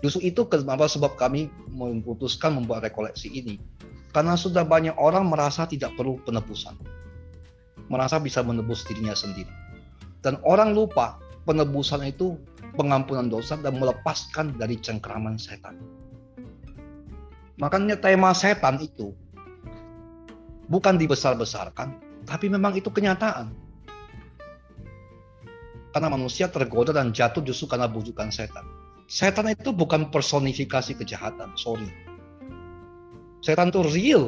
Justru 0.00 0.32
itu 0.32 0.46
kenapa 0.46 0.86
sebab 0.86 1.18
kami 1.18 1.50
memutuskan 1.68 2.56
membuat 2.56 2.86
rekoleksi 2.86 3.28
ini. 3.28 3.60
Karena 4.10 4.34
sudah 4.34 4.66
banyak 4.66 4.94
orang 4.98 5.26
merasa 5.26 5.66
tidak 5.66 5.94
perlu 5.94 6.18
penebusan. 6.22 6.74
Merasa 7.90 8.22
bisa 8.22 8.40
menebus 8.40 8.86
dirinya 8.86 9.14
sendiri. 9.14 9.50
Dan 10.22 10.38
orang 10.46 10.74
lupa 10.74 11.18
penebusan 11.44 12.06
itu 12.06 12.38
pengampunan 12.78 13.26
dosa 13.26 13.58
dan 13.58 13.78
melepaskan 13.78 14.54
dari 14.54 14.78
cengkraman 14.78 15.36
setan. 15.36 15.78
Makanya 17.58 17.98
tema 17.98 18.32
setan 18.32 18.80
itu 18.80 19.12
bukan 20.70 20.96
dibesar-besarkan, 20.96 21.98
tapi 22.24 22.46
memang 22.46 22.78
itu 22.78 22.88
kenyataan 22.88 23.52
karena 25.90 26.08
manusia 26.10 26.46
tergoda 26.46 26.94
dan 26.94 27.10
jatuh 27.10 27.42
justru 27.42 27.66
karena 27.66 27.90
bujukan 27.90 28.30
setan. 28.30 28.62
Setan 29.10 29.50
itu 29.50 29.74
bukan 29.74 30.06
personifikasi 30.14 30.94
kejahatan, 30.94 31.50
sorry. 31.58 31.90
Setan 33.42 33.74
itu 33.74 33.82
real. 33.82 34.22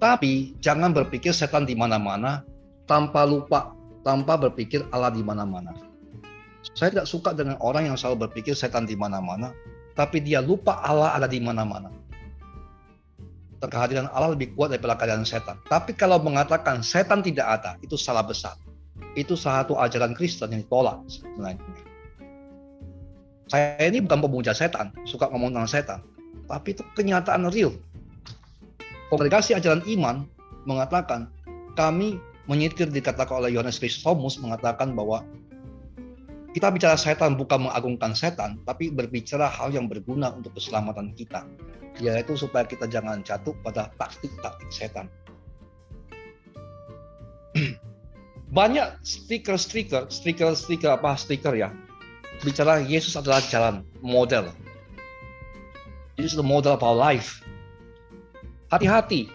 Tapi 0.00 0.56
jangan 0.62 0.96
berpikir 0.96 1.34
setan 1.36 1.68
di 1.68 1.76
mana-mana 1.76 2.46
tanpa 2.88 3.28
lupa, 3.28 3.76
tanpa 4.00 4.40
berpikir 4.40 4.86
Allah 4.94 5.12
di 5.12 5.20
mana-mana. 5.20 5.76
Saya 6.72 6.94
tidak 6.94 7.08
suka 7.10 7.36
dengan 7.36 7.60
orang 7.60 7.92
yang 7.92 7.96
selalu 8.00 8.30
berpikir 8.30 8.56
setan 8.56 8.88
di 8.88 8.96
mana-mana, 8.96 9.52
tapi 9.92 10.22
dia 10.22 10.40
lupa 10.40 10.80
Allah 10.80 11.12
ada 11.12 11.28
di 11.28 11.42
mana-mana. 11.42 11.92
Kehadiran 13.58 14.06
Allah 14.14 14.38
lebih 14.38 14.54
kuat 14.54 14.70
daripada 14.70 14.94
kehadiran 14.94 15.26
setan. 15.26 15.58
Tapi 15.66 15.92
kalau 15.98 16.22
mengatakan 16.22 16.80
setan 16.80 17.20
tidak 17.20 17.58
ada, 17.58 17.74
itu 17.82 17.98
salah 17.98 18.22
besar 18.22 18.54
itu 19.22 19.34
satu 19.34 19.74
ajaran 19.74 20.14
Kristen 20.14 20.54
yang 20.54 20.62
ditolak 20.62 21.02
sebenarnya. 21.10 21.62
Saya 23.48 23.80
ini 23.88 24.04
bukan 24.04 24.20
pemuja 24.28 24.52
setan, 24.52 24.92
suka 25.08 25.32
ngomong 25.32 25.56
tentang 25.56 25.70
setan, 25.70 26.00
tapi 26.44 26.76
itu 26.76 26.84
kenyataan 26.92 27.48
real. 27.48 27.72
Kongregasi 29.08 29.56
ajaran 29.56 29.80
iman 29.88 30.28
mengatakan 30.68 31.32
kami 31.72 32.20
menyitir 32.44 32.92
dikatakan 32.92 33.40
oleh 33.40 33.56
Yohanes 33.56 33.80
Chrysostomus 33.80 34.36
mengatakan 34.40 34.92
bahwa 34.92 35.24
kita 36.52 36.68
bicara 36.72 36.96
setan 36.96 37.40
bukan 37.40 37.68
mengagungkan 37.68 38.12
setan, 38.12 38.60
tapi 38.68 38.92
berbicara 38.92 39.48
hal 39.48 39.72
yang 39.72 39.88
berguna 39.88 40.32
untuk 40.32 40.52
keselamatan 40.56 41.16
kita, 41.16 41.44
yaitu 42.00 42.36
supaya 42.36 42.68
kita 42.68 42.84
jangan 42.84 43.24
jatuh 43.24 43.56
pada 43.64 43.88
taktik-taktik 43.96 44.68
setan. 44.68 45.08
banyak 48.48 48.88
stiker-stiker, 49.04 50.08
stiker-stiker 50.08 50.96
apa 50.96 51.16
stiker 51.20 51.52
ya, 51.52 51.68
bicara 52.40 52.80
Yesus 52.80 53.16
adalah 53.18 53.44
jalan 53.44 53.84
model. 54.00 54.48
Yesus 56.16 56.34
adalah 56.38 56.48
model 56.48 56.72
of 56.74 56.82
our 56.82 56.96
life. 56.96 57.44
Hati-hati, 58.72 59.28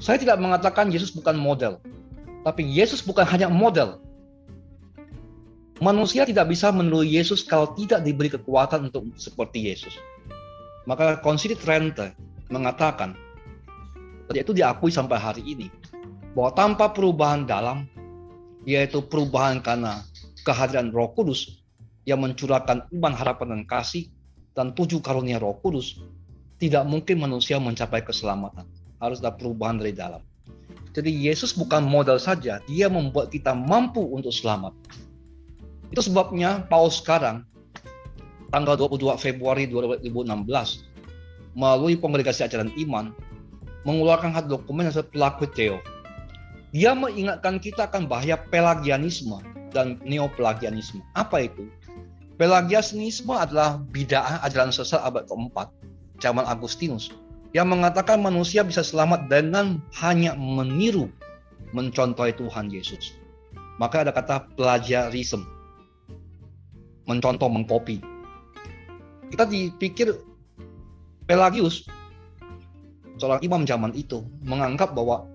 saya 0.00 0.20
tidak 0.20 0.40
mengatakan 0.40 0.92
Yesus 0.92 1.12
bukan 1.12 1.36
model, 1.36 1.80
tapi 2.44 2.64
Yesus 2.64 3.00
bukan 3.00 3.24
hanya 3.24 3.48
model. 3.48 4.00
Manusia 5.82 6.22
tidak 6.24 6.48
bisa 6.54 6.70
meniru 6.70 7.02
Yesus 7.02 7.42
kalau 7.42 7.74
tidak 7.74 8.06
diberi 8.06 8.30
kekuatan 8.30 8.88
untuk 8.88 9.10
seperti 9.18 9.68
Yesus. 9.72 9.96
Maka 10.86 11.18
Konsili 11.18 11.56
Trente 11.58 12.14
mengatakan, 12.52 13.16
yaitu 14.32 14.54
diakui 14.54 14.92
sampai 14.92 15.18
hari 15.18 15.42
ini, 15.44 15.68
bahwa 16.36 16.52
tanpa 16.54 16.92
perubahan 16.92 17.48
dalam, 17.48 17.88
yaitu 18.64 19.04
perubahan 19.04 19.60
karena 19.60 20.04
kehadiran 20.44 20.92
Roh 20.92 21.12
Kudus 21.12 21.64
yang 22.04 22.20
mencurahkan 22.20 22.88
iman, 22.92 23.12
harapan, 23.16 23.56
dan 23.56 23.62
kasih, 23.64 24.08
dan 24.52 24.76
tujuh 24.76 25.00
karunia 25.00 25.40
Roh 25.40 25.56
Kudus, 25.60 26.00
tidak 26.60 26.84
mungkin 26.84 27.20
manusia 27.20 27.56
mencapai 27.56 28.04
keselamatan. 28.04 28.68
Harus 29.00 29.20
ada 29.20 29.32
perubahan 29.32 29.80
dari 29.80 29.92
dalam. 29.92 30.20
Jadi 30.94 31.10
Yesus 31.10 31.56
bukan 31.56 31.84
modal 31.84 32.20
saja, 32.20 32.60
dia 32.68 32.86
membuat 32.86 33.32
kita 33.32 33.56
mampu 33.56 34.00
untuk 34.00 34.30
selamat. 34.30 34.72
Itu 35.90 36.00
sebabnya 36.04 36.64
Paus 36.70 37.02
sekarang, 37.02 37.42
tanggal 38.54 38.78
22 38.78 39.18
Februari 39.18 39.66
2016, 39.66 40.14
melalui 41.58 41.98
kongregasi 41.98 42.46
ajaran 42.46 42.70
iman, 42.86 43.10
mengeluarkan 43.82 44.32
dokumen 44.46 44.88
yang 44.88 44.94
disebut 44.94 45.50
Teo 45.52 45.82
Dia 46.74 46.90
mengingatkan 46.90 47.62
kita 47.62 47.86
akan 47.86 48.10
bahaya 48.10 48.34
pelagianisme 48.50 49.38
dan 49.70 50.02
neopelagianisme. 50.02 50.98
Apa 51.14 51.46
itu? 51.46 51.70
Pelagianisme 52.34 53.30
adalah 53.30 53.78
bid'ah 53.94 54.42
ajaran 54.42 54.74
sesat 54.74 54.98
abad 54.98 55.22
keempat, 55.30 55.70
zaman 56.18 56.42
Agustinus, 56.42 57.14
yang 57.54 57.70
mengatakan 57.70 58.18
manusia 58.18 58.66
bisa 58.66 58.82
selamat 58.82 59.30
dengan 59.30 59.78
hanya 60.02 60.34
meniru, 60.34 61.06
mencontohi 61.70 62.34
Tuhan 62.34 62.66
Yesus. 62.74 63.14
Maka 63.78 64.02
ada 64.02 64.10
kata 64.10 64.50
plagiarism, 64.58 65.46
mencontoh, 67.06 67.46
mengkopi. 67.46 68.02
Kita 69.30 69.46
dipikir 69.46 70.10
Pelagius, 71.30 71.86
seorang 73.22 73.38
imam 73.46 73.62
zaman 73.62 73.94
itu, 73.94 74.26
menganggap 74.42 74.90
bahwa 74.90 75.30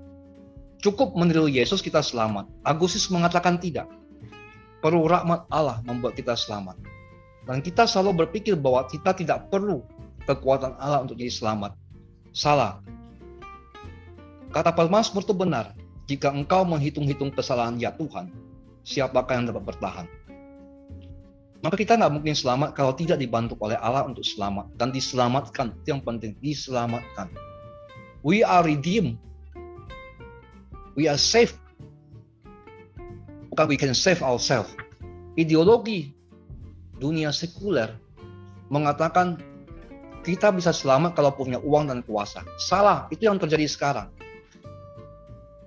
cukup 0.80 1.16
meniru 1.16 1.48
Yesus 1.48 1.84
kita 1.84 2.00
selamat. 2.04 2.48
Agustus 2.64 3.08
mengatakan 3.12 3.60
tidak. 3.60 3.88
Perlu 4.80 5.12
rahmat 5.12 5.44
Allah 5.52 5.84
membuat 5.84 6.16
kita 6.16 6.36
selamat. 6.40 6.80
Dan 7.44 7.60
kita 7.60 7.84
selalu 7.84 8.26
berpikir 8.26 8.56
bahwa 8.56 8.88
kita 8.88 9.12
tidak 9.12 9.52
perlu 9.52 9.84
kekuatan 10.24 10.78
Allah 10.80 11.04
untuk 11.04 11.20
jadi 11.20 11.32
selamat. 11.32 11.76
Salah. 12.32 12.80
Kata 14.56 14.72
Mazmur 14.74 15.26
itu 15.26 15.36
benar. 15.36 15.76
Jika 16.10 16.34
engkau 16.34 16.66
menghitung-hitung 16.66 17.30
kesalahan 17.30 17.78
ya 17.78 17.94
Tuhan, 17.94 18.34
siapakah 18.82 19.38
yang 19.38 19.46
dapat 19.54 19.62
bertahan? 19.62 20.08
Maka 21.60 21.76
kita 21.76 22.00
nggak 22.00 22.14
mungkin 22.16 22.34
selamat 22.34 22.72
kalau 22.72 22.96
tidak 22.96 23.20
dibantu 23.20 23.60
oleh 23.60 23.76
Allah 23.78 24.08
untuk 24.08 24.24
selamat. 24.24 24.74
Dan 24.80 24.90
diselamatkan, 24.96 25.76
itu 25.84 25.92
yang 25.92 26.02
penting, 26.02 26.34
diselamatkan. 26.40 27.30
We 28.26 28.42
are 28.42 28.64
redeemed. 28.64 29.20
We 31.00 31.08
are 31.08 31.16
safe. 31.16 31.56
Bukan 33.56 33.66
we 33.72 33.80
can 33.80 33.96
save 33.96 34.20
ourselves. 34.20 34.76
Ideologi 35.40 36.12
dunia 37.00 37.32
sekuler 37.32 37.96
mengatakan 38.68 39.40
kita 40.28 40.52
bisa 40.52 40.76
selamat 40.76 41.16
kalau 41.16 41.32
punya 41.32 41.56
uang 41.64 41.88
dan 41.88 42.04
kuasa. 42.04 42.44
Salah, 42.60 43.08
itu 43.16 43.32
yang 43.32 43.40
terjadi 43.40 43.64
sekarang. 43.72 44.12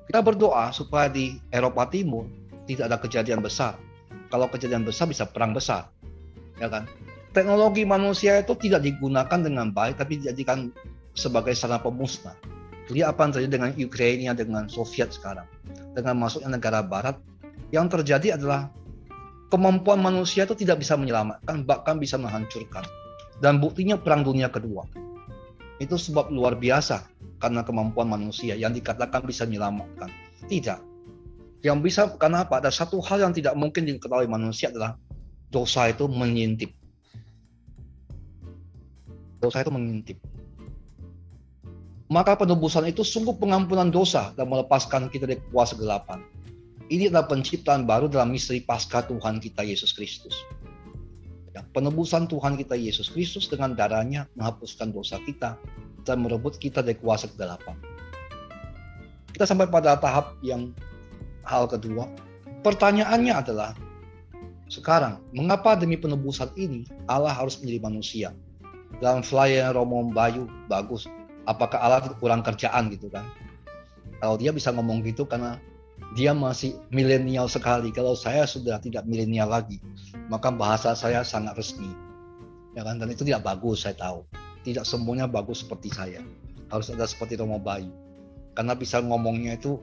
Kita 0.04 0.20
berdoa 0.20 0.68
supaya 0.76 1.08
di 1.08 1.40
Eropa 1.48 1.88
Timur 1.88 2.28
tidak 2.68 2.92
ada 2.92 3.00
kejadian 3.00 3.40
besar. 3.40 3.80
Kalau 4.28 4.52
kejadian 4.52 4.84
besar 4.84 5.08
bisa 5.08 5.24
perang 5.24 5.56
besar. 5.56 5.88
Ya 6.60 6.68
kan? 6.68 6.84
Teknologi 7.32 7.88
manusia 7.88 8.36
itu 8.36 8.52
tidak 8.60 8.84
digunakan 8.84 9.40
dengan 9.40 9.72
baik 9.72 9.96
tapi 9.96 10.20
dijadikan 10.20 10.68
sebagai 11.16 11.56
sarana 11.56 11.80
pemusnah. 11.80 12.36
Lihat 12.92 13.16
apa 13.16 13.20
yang 13.24 13.32
terjadi 13.32 13.52
dengan 13.56 13.70
Ukraina 13.72 14.32
dengan 14.36 14.64
Soviet 14.68 15.16
sekarang. 15.16 15.48
Dengan 15.96 16.20
masuknya 16.20 16.60
negara 16.60 16.84
barat 16.84 17.16
yang 17.72 17.88
terjadi 17.88 18.36
adalah 18.36 18.68
kemampuan 19.48 20.00
manusia 20.04 20.44
itu 20.44 20.52
tidak 20.52 20.84
bisa 20.84 20.92
menyelamatkan, 21.00 21.64
bahkan 21.64 21.96
bisa 21.96 22.20
menghancurkan. 22.20 22.84
Dan 23.40 23.64
buktinya 23.64 23.96
Perang 23.96 24.22
Dunia 24.22 24.52
Kedua. 24.52 24.84
Itu 25.80 25.96
sebab 25.96 26.28
luar 26.28 26.60
biasa 26.60 27.08
karena 27.40 27.64
kemampuan 27.64 28.06
manusia 28.06 28.54
yang 28.54 28.76
dikatakan 28.76 29.24
bisa 29.24 29.48
menyelamatkan. 29.48 30.12
Tidak. 30.46 30.78
Yang 31.64 31.78
bisa, 31.80 32.00
karena 32.20 32.44
apa? 32.44 32.60
Ada 32.60 32.70
satu 32.70 33.00
hal 33.02 33.24
yang 33.24 33.32
tidak 33.32 33.56
mungkin 33.56 33.88
diketahui 33.88 34.28
manusia 34.28 34.68
adalah 34.68 35.00
dosa 35.48 35.88
itu 35.88 36.06
mengintip. 36.06 36.70
Dosa 39.42 39.64
itu 39.64 39.72
mengintip. 39.74 40.18
Maka 42.12 42.36
penebusan 42.36 42.84
itu 42.92 43.00
sungguh 43.00 43.40
pengampunan 43.40 43.88
dosa 43.88 44.36
dan 44.36 44.52
melepaskan 44.52 45.08
kita 45.08 45.24
dari 45.24 45.40
kuasa 45.48 45.72
gelapan 45.80 46.20
ini 46.92 47.08
adalah 47.08 47.24
penciptaan 47.24 47.88
baru 47.88 48.04
dalam 48.04 48.36
misteri 48.36 48.60
pasca 48.60 49.00
Tuhan 49.08 49.40
kita 49.40 49.64
Yesus 49.64 49.96
Kristus. 49.96 50.36
Ya, 51.56 51.64
penebusan 51.72 52.28
Tuhan 52.28 52.60
kita 52.60 52.76
Yesus 52.76 53.08
Kristus 53.08 53.48
dengan 53.48 53.72
darahnya 53.72 54.28
menghapuskan 54.36 54.92
dosa 54.92 55.16
kita 55.24 55.56
dan 56.04 56.16
merebut 56.20 56.60
kita 56.60 56.84
dari 56.84 57.00
kuasa 57.00 57.32
kegelapan. 57.32 57.80
Kita 59.32 59.48
sampai 59.48 59.72
pada 59.72 59.96
tahap 59.96 60.36
yang 60.44 60.76
hal 61.48 61.64
kedua. 61.64 62.04
Pertanyaannya 62.60 63.34
adalah, 63.40 63.72
sekarang, 64.68 65.16
mengapa 65.32 65.72
demi 65.72 65.96
penebusan 65.96 66.52
ini 66.60 66.84
Allah 67.08 67.32
harus 67.32 67.56
menjadi 67.56 67.80
manusia? 67.80 68.28
Dalam 69.00 69.24
flyer 69.24 69.72
Romo 69.72 70.12
Bayu, 70.12 70.44
bagus. 70.68 71.08
Apakah 71.48 71.78
Allah 71.82 72.14
kurang 72.18 72.46
kerjaan 72.46 72.90
gitu 72.94 73.10
kan? 73.10 73.26
Kalau 74.22 74.38
dia 74.38 74.54
bisa 74.54 74.70
ngomong 74.70 75.02
gitu 75.02 75.26
karena 75.26 75.58
dia 76.14 76.36
masih 76.36 76.76
milenial 76.92 77.48
sekali. 77.48 77.90
Kalau 77.90 78.12
saya 78.14 78.44
sudah 78.44 78.78
tidak 78.78 79.08
milenial 79.08 79.48
lagi, 79.50 79.80
maka 80.28 80.52
bahasa 80.52 80.92
saya 80.92 81.24
sangat 81.24 81.56
resmi. 81.58 81.90
Ya 82.76 82.84
kan? 82.84 83.00
Dan 83.00 83.10
itu 83.10 83.24
tidak 83.24 83.42
bagus, 83.42 83.84
saya 83.84 83.96
tahu. 83.96 84.22
Tidak 84.62 84.86
semuanya 84.86 85.26
bagus 85.26 85.64
seperti 85.64 85.90
saya. 85.90 86.22
Harus 86.70 86.92
ada 86.92 87.08
seperti 87.08 87.34
Romo 87.34 87.58
Bayu. 87.58 87.90
Karena 88.52 88.76
bisa 88.76 89.00
ngomongnya 89.00 89.56
itu 89.56 89.80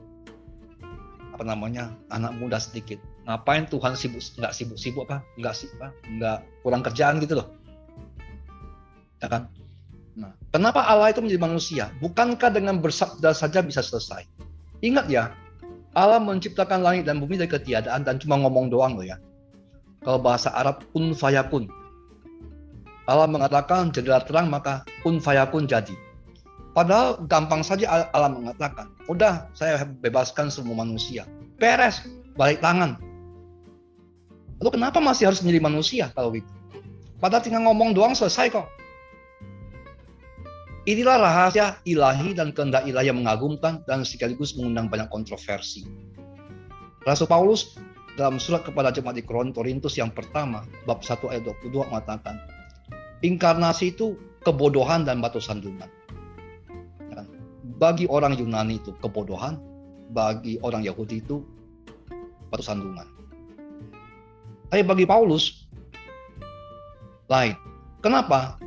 apa 1.34 1.42
namanya 1.42 1.92
anak 2.14 2.36
muda 2.38 2.56
sedikit. 2.56 2.98
Ngapain 3.26 3.68
Tuhan 3.68 3.94
sibuk 3.94 4.22
nggak 4.40 4.52
sibuk-sibuk 4.54 5.04
apa? 5.10 5.22
Nggak 5.36 5.54
sih? 5.54 5.68
Nggak 6.16 6.38
kurang 6.62 6.82
kerjaan 6.82 7.20
gitu 7.20 7.42
loh. 7.42 7.48
Ya 9.20 9.28
kan? 9.28 9.52
Nah, 10.20 10.36
kenapa 10.52 10.84
Allah 10.84 11.08
itu 11.08 11.24
menjadi 11.24 11.40
manusia? 11.40 11.84
Bukankah 12.04 12.52
dengan 12.52 12.76
bersabda 12.76 13.32
saja 13.32 13.64
bisa 13.64 13.80
selesai? 13.80 14.28
Ingat 14.84 15.08
ya, 15.08 15.32
Allah 15.96 16.20
menciptakan 16.20 16.84
langit 16.84 17.08
dan 17.08 17.24
bumi 17.24 17.40
dari 17.40 17.48
ketiadaan 17.48 18.04
dan 18.04 18.20
cuma 18.20 18.36
ngomong 18.36 18.68
doang 18.68 19.00
loh 19.00 19.06
ya. 19.08 19.16
Kalau 20.04 20.20
bahasa 20.20 20.52
Arab 20.52 20.84
kun 20.92 21.16
fayakun. 21.16 21.72
Allah 23.08 23.26
mengatakan 23.26 23.88
jadilah 23.90 24.20
terang 24.22 24.52
maka 24.52 24.84
kun 25.00 25.18
fayakun 25.24 25.64
jadi. 25.64 25.96
Padahal 26.70 27.18
gampang 27.26 27.66
saja 27.66 28.12
Allah 28.14 28.30
mengatakan, 28.30 28.92
udah 29.10 29.50
saya 29.56 29.82
bebaskan 29.82 30.52
semua 30.52 30.78
manusia. 30.78 31.26
Beres, 31.58 32.04
balik 32.38 32.62
tangan. 32.62 32.94
Lalu 34.62 34.78
kenapa 34.78 35.02
masih 35.02 35.32
harus 35.32 35.40
menjadi 35.42 35.60
manusia 35.64 36.04
kalau 36.14 36.30
gitu? 36.30 36.46
Padahal 37.18 37.42
tinggal 37.42 37.66
ngomong 37.66 37.96
doang 37.96 38.14
selesai 38.14 38.52
kok. 38.54 38.68
Inilah 40.88 41.20
rahasia 41.20 41.76
ilahi 41.84 42.32
dan 42.32 42.56
kehendak 42.56 42.88
ilahi 42.88 43.12
yang 43.12 43.20
mengagumkan 43.20 43.84
dan 43.84 44.00
sekaligus 44.00 44.56
mengundang 44.56 44.88
banyak 44.88 45.12
kontroversi. 45.12 45.84
Rasul 47.04 47.28
Paulus 47.28 47.76
dalam 48.16 48.40
surat 48.40 48.64
kepada 48.64 48.88
jemaat 48.88 49.20
di 49.20 49.24
Korintus 49.24 50.00
yang 50.00 50.08
pertama, 50.12 50.64
bab 50.88 51.04
1 51.04 51.20
ayat 51.28 51.44
22 51.44 51.84
mengatakan, 51.84 52.40
inkarnasi 53.20 53.92
itu 53.92 54.16
kebodohan 54.40 55.04
dan 55.04 55.20
batu 55.20 55.40
sandungan. 55.40 55.88
Bagi 57.80 58.04
orang 58.08 58.36
Yunani 58.36 58.76
itu 58.80 58.92
kebodohan, 59.00 59.56
bagi 60.12 60.60
orang 60.60 60.84
Yahudi 60.84 61.24
itu 61.24 61.44
batu 62.52 62.64
sandungan. 62.64 63.08
Tapi 64.68 64.84
bagi 64.84 65.04
Paulus, 65.08 65.68
lain. 67.28 67.56
Kenapa? 68.04 68.60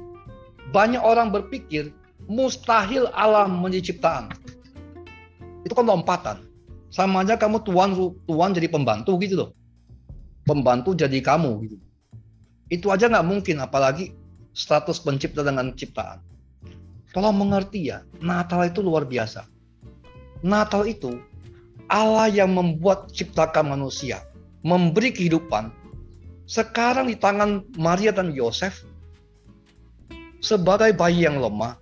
Banyak 0.73 1.01
orang 1.01 1.29
berpikir 1.29 1.93
mustahil 2.27 3.09
Allah 3.11 3.47
menjadi 3.47 3.93
ciptaan. 3.93 4.31
Itu 5.63 5.73
kan 5.75 5.87
lompatan. 5.87 6.43
Sama 6.93 7.25
aja 7.25 7.39
kamu 7.39 7.65
tuan 7.65 7.95
tuan 8.29 8.51
jadi 8.53 8.69
pembantu 8.69 9.17
gitu 9.17 9.35
loh. 9.39 9.49
Pembantu 10.45 10.93
jadi 10.93 11.17
kamu 11.23 11.51
gitu. 11.65 11.77
Itu 12.69 12.91
aja 12.93 13.09
nggak 13.09 13.27
mungkin 13.27 13.63
apalagi 13.63 14.13
status 14.53 15.01
pencipta 15.01 15.41
dengan 15.41 15.73
ciptaan. 15.73 16.21
Tolong 17.13 17.33
mengerti 17.33 17.93
ya, 17.93 18.01
Natal 18.21 18.65
itu 18.65 18.81
luar 18.81 19.05
biasa. 19.05 19.45
Natal 20.41 20.89
itu 20.89 21.21
Allah 21.85 22.25
yang 22.29 22.53
membuat 22.57 23.13
ciptakan 23.13 23.77
manusia, 23.77 24.25
memberi 24.65 25.13
kehidupan. 25.13 25.69
Sekarang 26.49 27.07
di 27.07 27.15
tangan 27.15 27.63
Maria 27.77 28.09
dan 28.11 28.33
Yosef 28.33 28.81
sebagai 30.43 30.91
bayi 30.97 31.23
yang 31.23 31.39
lemah, 31.39 31.79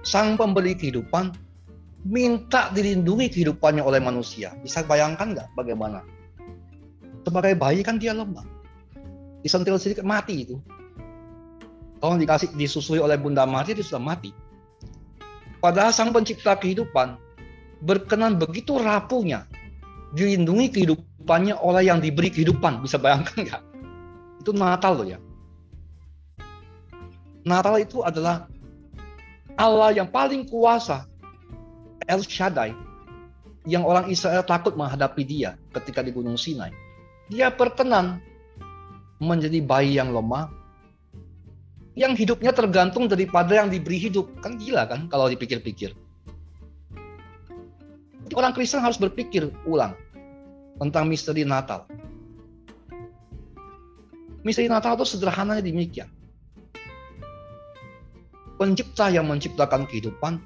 sang 0.00 0.36
pembeli 0.40 0.72
kehidupan 0.76 1.32
minta 2.08 2.72
dilindungi 2.72 3.28
kehidupannya 3.28 3.84
oleh 3.84 4.00
manusia. 4.00 4.56
Bisa 4.64 4.80
bayangkan 4.84 5.36
nggak 5.36 5.48
bagaimana? 5.52 6.00
Sebagai 7.24 7.52
bayi 7.56 7.84
kan 7.84 8.00
dia 8.00 8.16
lemah. 8.16 8.44
Disentil 9.44 9.76
sedikit 9.76 10.04
mati 10.04 10.48
itu. 10.48 10.56
Kalau 12.00 12.16
dikasih 12.16 12.56
disusui 12.56 12.96
oleh 12.96 13.20
Bunda 13.20 13.44
Maria 13.44 13.76
dia 13.76 13.84
sudah 13.84 14.00
mati. 14.00 14.32
Padahal 15.60 15.92
sang 15.92 16.16
pencipta 16.16 16.56
kehidupan 16.56 17.20
berkenan 17.84 18.40
begitu 18.40 18.80
rapuhnya 18.80 19.44
dilindungi 20.16 20.72
kehidupannya 20.72 21.60
oleh 21.60 21.92
yang 21.92 22.00
diberi 22.00 22.32
kehidupan. 22.32 22.80
Bisa 22.80 22.96
bayangkan 22.96 23.36
nggak? 23.44 23.62
Itu 24.40 24.56
Natal 24.56 24.96
loh 24.96 25.06
ya. 25.12 25.20
Natal 27.44 27.76
itu 27.76 28.00
adalah 28.00 28.48
Allah 29.60 29.92
yang 29.92 30.08
paling 30.08 30.48
kuasa, 30.48 31.04
El 32.08 32.24
Shaddai, 32.24 32.72
yang 33.68 33.84
orang 33.84 34.08
Israel 34.08 34.40
takut 34.40 34.72
menghadapi 34.72 35.20
dia 35.20 35.60
ketika 35.76 36.00
di 36.00 36.16
Gunung 36.16 36.40
Sinai. 36.40 36.72
Dia 37.28 37.52
berkenan 37.52 38.24
menjadi 39.20 39.60
bayi 39.60 40.00
yang 40.00 40.16
lemah, 40.16 40.48
yang 41.92 42.16
hidupnya 42.16 42.56
tergantung 42.56 43.04
daripada 43.04 43.60
yang 43.60 43.68
diberi 43.68 44.00
hidup. 44.00 44.32
Kan 44.40 44.56
gila 44.56 44.88
kan 44.88 45.12
kalau 45.12 45.28
dipikir-pikir. 45.28 45.92
Orang 48.32 48.56
Kristen 48.56 48.80
harus 48.80 48.96
berpikir 48.96 49.52
ulang 49.68 49.92
tentang 50.80 51.04
misteri 51.04 51.44
Natal. 51.44 51.84
Misteri 54.40 54.72
Natal 54.72 54.96
itu 54.96 55.04
sederhananya 55.04 55.60
demikian. 55.60 56.08
Pencipta 58.60 59.08
yang 59.08 59.24
menciptakan 59.24 59.88
kehidupan 59.88 60.36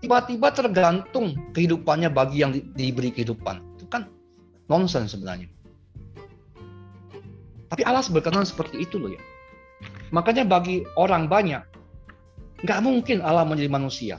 tiba-tiba 0.00 0.48
tergantung 0.50 1.36
kehidupannya 1.52 2.08
bagi 2.08 2.40
yang 2.40 2.56
di, 2.56 2.64
diberi 2.72 3.12
kehidupan. 3.12 3.60
Itu 3.76 3.86
kan 3.92 4.08
nonsens 4.66 5.12
sebenarnya. 5.12 5.46
Tapi 7.68 7.84
Allah 7.84 8.04
berkenan 8.08 8.48
seperti 8.48 8.82
itu 8.82 8.96
loh 8.96 9.12
ya. 9.12 9.22
Makanya 10.12 10.44
bagi 10.44 10.84
orang 10.96 11.28
banyak, 11.28 11.60
nggak 12.64 12.80
mungkin 12.84 13.24
Allah 13.24 13.48
menjadi 13.48 13.68
manusia. 13.72 14.16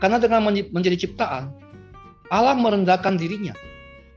Karena 0.00 0.16
dengan 0.16 0.44
menjadi 0.48 0.96
ciptaan, 1.08 1.52
Allah 2.32 2.56
merendahkan 2.56 3.20
dirinya. 3.20 3.52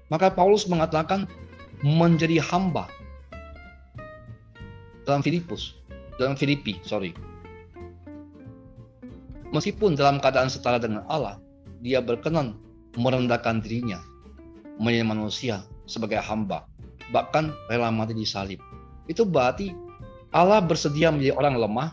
Maka 0.07 0.31
Paulus 0.31 0.67
mengatakan 0.67 1.27
menjadi 1.83 2.39
hamba 2.43 2.87
dalam 5.03 5.19
Filipus, 5.23 5.75
dalam 6.15 6.39
Filipi, 6.39 6.79
sorry. 6.83 7.28
Meskipun 9.49 9.97
dalam 9.97 10.21
keadaan 10.21 10.49
setara 10.49 10.77
dengan 10.77 11.01
Allah, 11.09 11.41
dia 11.81 12.03
berkenan 12.03 12.53
merendahkan 12.97 13.65
dirinya 13.65 13.97
menjadi 14.77 15.05
manusia 15.05 15.55
sebagai 15.89 16.21
hamba, 16.21 16.69
bahkan 17.09 17.49
rela 17.67 17.89
mati 17.89 18.13
di 18.13 18.27
salib. 18.29 18.61
Itu 19.09 19.25
berarti 19.25 19.73
Allah 20.29 20.61
bersedia 20.61 21.09
menjadi 21.09 21.33
orang 21.33 21.55
lemah, 21.57 21.89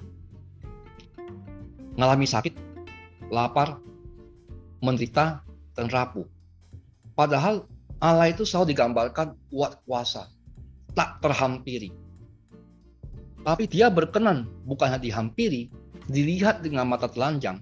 mengalami 1.97 2.29
sakit, 2.29 2.53
lapar, 3.33 3.81
menderita, 4.85 5.41
dan 5.73 5.89
rapuh. 5.89 6.29
Padahal 7.17 7.65
Allah 8.05 8.29
itu 8.29 8.45
selalu 8.45 8.77
digambarkan 8.77 9.33
kuat 9.49 9.81
kuasa, 9.89 10.29
tak 10.93 11.25
terhampiri. 11.25 11.89
Tapi 13.41 13.65
dia 13.65 13.89
berkenan 13.89 14.45
bukan 14.69 14.93
hanya 14.93 15.01
dihampiri, 15.01 15.73
dilihat 16.07 16.63
dengan 16.63 16.87
mata 16.87 17.11
telanjang, 17.11 17.59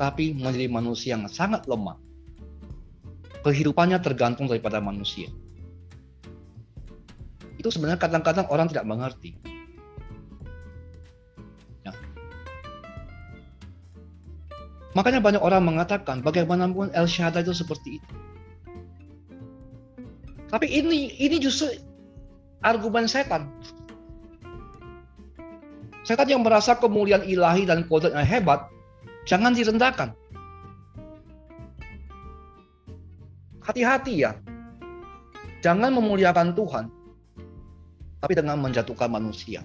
tapi 0.00 0.32
menjadi 0.32 0.68
manusia 0.72 1.16
yang 1.16 1.28
sangat 1.28 1.68
lemah. 1.68 2.00
Kehidupannya 3.40 4.00
tergantung 4.04 4.48
daripada 4.48 4.80
manusia. 4.80 5.28
Itu 7.56 7.68
sebenarnya 7.68 8.00
kadang-kadang 8.00 8.48
orang 8.48 8.68
tidak 8.68 8.88
mengerti. 8.88 9.36
Ya. 11.84 11.92
Makanya 14.96 15.20
banyak 15.20 15.40
orang 15.44 15.64
mengatakan 15.64 16.24
bagaimanapun 16.24 16.92
El 16.96 17.08
Shaddai 17.08 17.44
itu 17.44 17.52
seperti 17.52 18.00
itu. 18.00 18.12
Tapi 20.50 20.66
ini 20.66 21.16
ini 21.20 21.36
justru 21.40 21.70
argumen 22.60 23.08
setan. 23.08 23.48
Setan 26.00 26.28
yang 26.32 26.40
merasa 26.40 26.72
kemuliaan 26.76 27.24
ilahi 27.28 27.68
dan 27.68 27.84
kodratnya 27.84 28.24
hebat, 28.24 28.64
jangan 29.28 29.52
direndahkan. 29.52 30.16
Hati-hati 33.60 34.24
ya. 34.24 34.32
Jangan 35.60 35.92
memuliakan 35.92 36.56
Tuhan, 36.56 36.88
tapi 38.24 38.32
dengan 38.32 38.56
menjatuhkan 38.64 39.12
manusia. 39.12 39.60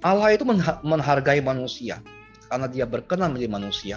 Allah 0.00 0.32
itu 0.32 0.48
menghargai 0.80 1.44
manusia 1.44 2.00
karena 2.48 2.66
dia 2.72 2.88
berkenan 2.88 3.36
menjadi 3.36 3.52
manusia. 3.52 3.96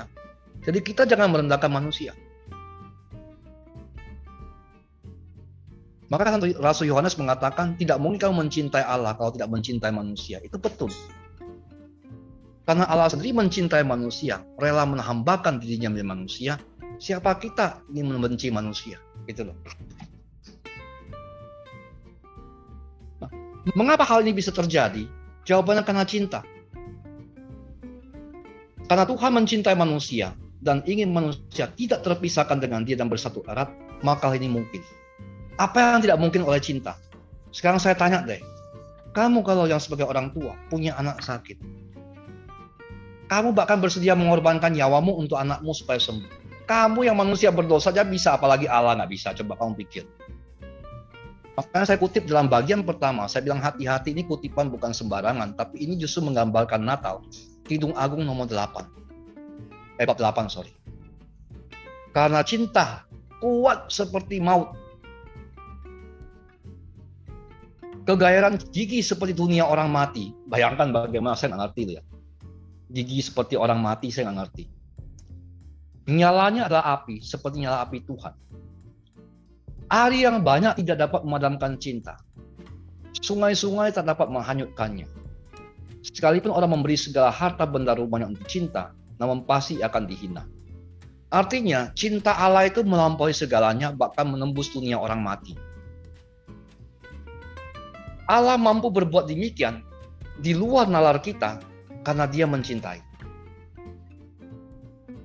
Jadi 0.68 0.84
kita 0.84 1.08
jangan 1.08 1.32
merendahkan 1.32 1.72
manusia. 1.72 2.12
Maka 6.14 6.38
Rasul 6.62 6.94
Yohanes 6.94 7.18
mengatakan 7.18 7.74
tidak 7.74 7.98
mungkin 7.98 8.22
kamu 8.22 8.46
mencintai 8.46 8.86
Allah 8.86 9.18
kalau 9.18 9.34
tidak 9.34 9.50
mencintai 9.50 9.90
manusia. 9.90 10.38
Itu 10.46 10.62
betul. 10.62 10.94
Karena 12.70 12.86
Allah 12.86 13.10
sendiri 13.10 13.34
mencintai 13.34 13.82
manusia, 13.82 14.46
rela 14.62 14.86
menghambakan 14.86 15.58
dirinya 15.58 15.90
menjadi 15.90 16.06
manusia. 16.14 16.54
Siapa 17.02 17.34
kita 17.42 17.82
ini 17.90 18.06
membenci 18.06 18.54
manusia? 18.54 19.02
Gitu 19.26 19.42
loh. 19.42 19.58
Nah, 23.18 23.30
mengapa 23.74 24.06
hal 24.06 24.22
ini 24.22 24.38
bisa 24.38 24.54
terjadi? 24.54 25.10
Jawabannya 25.50 25.82
karena 25.82 26.06
cinta. 26.06 26.46
Karena 28.86 29.10
Tuhan 29.10 29.34
mencintai 29.34 29.74
manusia 29.74 30.38
dan 30.62 30.86
ingin 30.86 31.10
manusia 31.10 31.74
tidak 31.74 32.06
terpisahkan 32.06 32.62
dengan 32.62 32.86
dia 32.86 33.02
dan 33.02 33.10
bersatu 33.10 33.42
erat, 33.50 33.74
maka 34.06 34.30
hal 34.30 34.38
ini 34.38 34.62
mungkin. 34.62 34.86
Apa 35.58 35.98
yang 35.98 36.02
tidak 36.02 36.18
mungkin 36.18 36.42
oleh 36.46 36.58
cinta? 36.58 36.98
Sekarang 37.54 37.78
saya 37.78 37.94
tanya 37.94 38.26
deh, 38.26 38.42
kamu 39.14 39.46
kalau 39.46 39.70
yang 39.70 39.78
sebagai 39.78 40.10
orang 40.10 40.34
tua 40.34 40.58
punya 40.74 40.98
anak 40.98 41.22
sakit, 41.22 41.62
kamu 43.30 43.54
bahkan 43.54 43.78
bersedia 43.78 44.18
mengorbankan 44.18 44.74
nyawamu 44.74 45.14
untuk 45.18 45.38
anakmu 45.38 45.74
supaya 45.74 46.02
sembuh. 46.02 46.42
Kamu 46.64 47.06
yang 47.06 47.18
manusia 47.20 47.54
berdosa 47.54 47.94
aja 47.94 48.02
bisa, 48.08 48.34
apalagi 48.34 48.66
Allah 48.66 48.98
nggak 48.98 49.12
bisa. 49.12 49.36
Coba 49.36 49.60
kamu 49.60 49.74
pikir. 49.86 50.06
Makanya 51.54 51.86
saya 51.86 52.00
kutip 52.02 52.26
dalam 52.26 52.50
bagian 52.50 52.82
pertama, 52.82 53.30
saya 53.30 53.46
bilang 53.46 53.62
hati-hati 53.62 54.10
ini 54.10 54.26
kutipan 54.26 54.74
bukan 54.74 54.90
sembarangan, 54.90 55.54
tapi 55.54 55.86
ini 55.86 55.98
justru 56.02 56.26
menggambarkan 56.26 56.82
Natal. 56.82 57.22
Kidung 57.70 57.94
Agung 57.94 58.26
nomor 58.26 58.50
8. 58.50 58.90
Eh, 60.02 60.06
bab 60.10 60.18
8, 60.18 60.50
sorry. 60.50 60.74
Karena 62.10 62.42
cinta 62.42 63.06
kuat 63.38 63.94
seperti 63.94 64.42
maut, 64.42 64.74
Kegairan 68.04 68.60
gigi 68.72 69.00
seperti 69.00 69.32
dunia 69.32 69.64
orang 69.64 69.88
mati. 69.88 70.36
Bayangkan 70.48 70.92
bagaimana 70.92 71.40
saya 71.40 71.56
nggak 71.56 71.62
ngerti 71.72 71.80
itu 71.88 71.94
ya. 71.96 72.04
Gigi 72.92 73.20
seperti 73.24 73.56
orang 73.56 73.80
mati 73.80 74.12
saya 74.12 74.28
nggak 74.28 74.40
ngerti. 74.44 74.64
Nyalanya 76.12 76.68
adalah 76.68 77.00
api, 77.00 77.24
seperti 77.24 77.64
nyala 77.64 77.88
api 77.88 78.04
Tuhan. 78.04 78.36
Air 79.88 80.14
yang 80.20 80.44
banyak 80.44 80.84
tidak 80.84 81.08
dapat 81.08 81.24
memadamkan 81.24 81.80
cinta. 81.80 82.20
Sungai-sungai 83.24 83.96
tak 83.96 84.12
dapat 84.12 84.28
menghanyutkannya. 84.28 85.08
Sekalipun 86.04 86.52
orang 86.52 86.76
memberi 86.76 87.00
segala 87.00 87.32
harta 87.32 87.64
benda 87.64 87.96
rumahnya 87.96 88.36
untuk 88.36 88.44
cinta, 88.52 88.92
namun 89.16 89.48
pasti 89.48 89.80
akan 89.80 90.04
dihina. 90.04 90.44
Artinya, 91.32 91.96
cinta 91.96 92.36
Allah 92.36 92.68
itu 92.68 92.84
melampaui 92.84 93.32
segalanya, 93.32 93.96
bahkan 93.96 94.28
menembus 94.28 94.76
dunia 94.76 95.00
orang 95.00 95.24
mati. 95.24 95.56
Allah 98.34 98.58
mampu 98.58 98.90
berbuat 98.90 99.30
demikian 99.30 99.86
di 100.42 100.58
luar 100.58 100.90
nalar 100.90 101.22
kita 101.22 101.62
karena 102.02 102.26
dia 102.26 102.50
mencintai. 102.50 102.98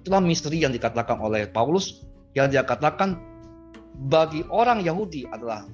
Itulah 0.05 0.21
misteri 0.21 0.61
yang 0.61 0.77
dikatakan 0.77 1.17
oleh 1.17 1.49
Paulus 1.49 2.05
yang 2.37 2.53
dia 2.53 2.61
katakan 2.69 3.17
bagi 4.13 4.45
orang 4.53 4.85
Yahudi 4.85 5.25
adalah 5.33 5.65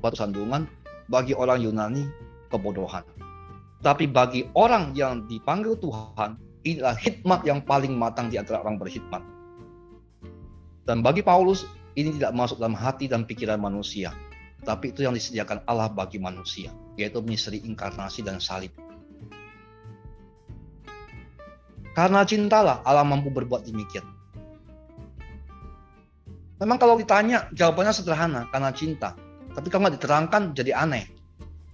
batu 0.00 0.16
sandungan, 0.16 0.64
bagi 1.12 1.36
orang 1.36 1.60
Yunani 1.60 2.08
kebodohan. 2.48 3.04
Tapi 3.84 4.08
bagi 4.08 4.48
orang 4.56 4.96
yang 4.96 5.28
dipanggil 5.28 5.76
Tuhan, 5.76 6.40
inilah 6.64 6.96
hikmat 6.96 7.44
yang 7.44 7.60
paling 7.62 7.92
matang 7.94 8.32
di 8.32 8.40
antara 8.40 8.64
orang 8.64 8.80
berhikmat. 8.80 9.20
Dan 10.88 11.04
bagi 11.04 11.20
Paulus, 11.20 11.68
ini 12.00 12.16
tidak 12.16 12.32
masuk 12.32 12.56
dalam 12.58 12.74
hati 12.74 13.06
dan 13.06 13.28
pikiran 13.28 13.60
manusia, 13.60 14.10
tapi 14.66 14.90
itu 14.90 15.06
yang 15.06 15.14
disediakan 15.14 15.62
Allah 15.66 15.90
bagi 15.90 16.18
manusia, 16.18 16.74
yaitu 16.98 17.22
misteri 17.22 17.62
inkarnasi 17.62 18.26
dan 18.26 18.42
salib. 18.42 18.74
Karena 21.94 22.22
cintalah 22.22 22.82
Allah 22.86 23.02
mampu 23.02 23.30
berbuat 23.30 23.66
demikian. 23.66 24.06
Memang 26.58 26.78
kalau 26.78 26.98
ditanya, 26.98 27.46
jawabannya 27.54 27.94
sederhana, 27.94 28.46
karena 28.50 28.70
cinta. 28.74 29.14
Tapi 29.54 29.70
kalau 29.70 29.90
diterangkan, 29.90 30.54
jadi 30.58 30.74
aneh. 30.74 31.06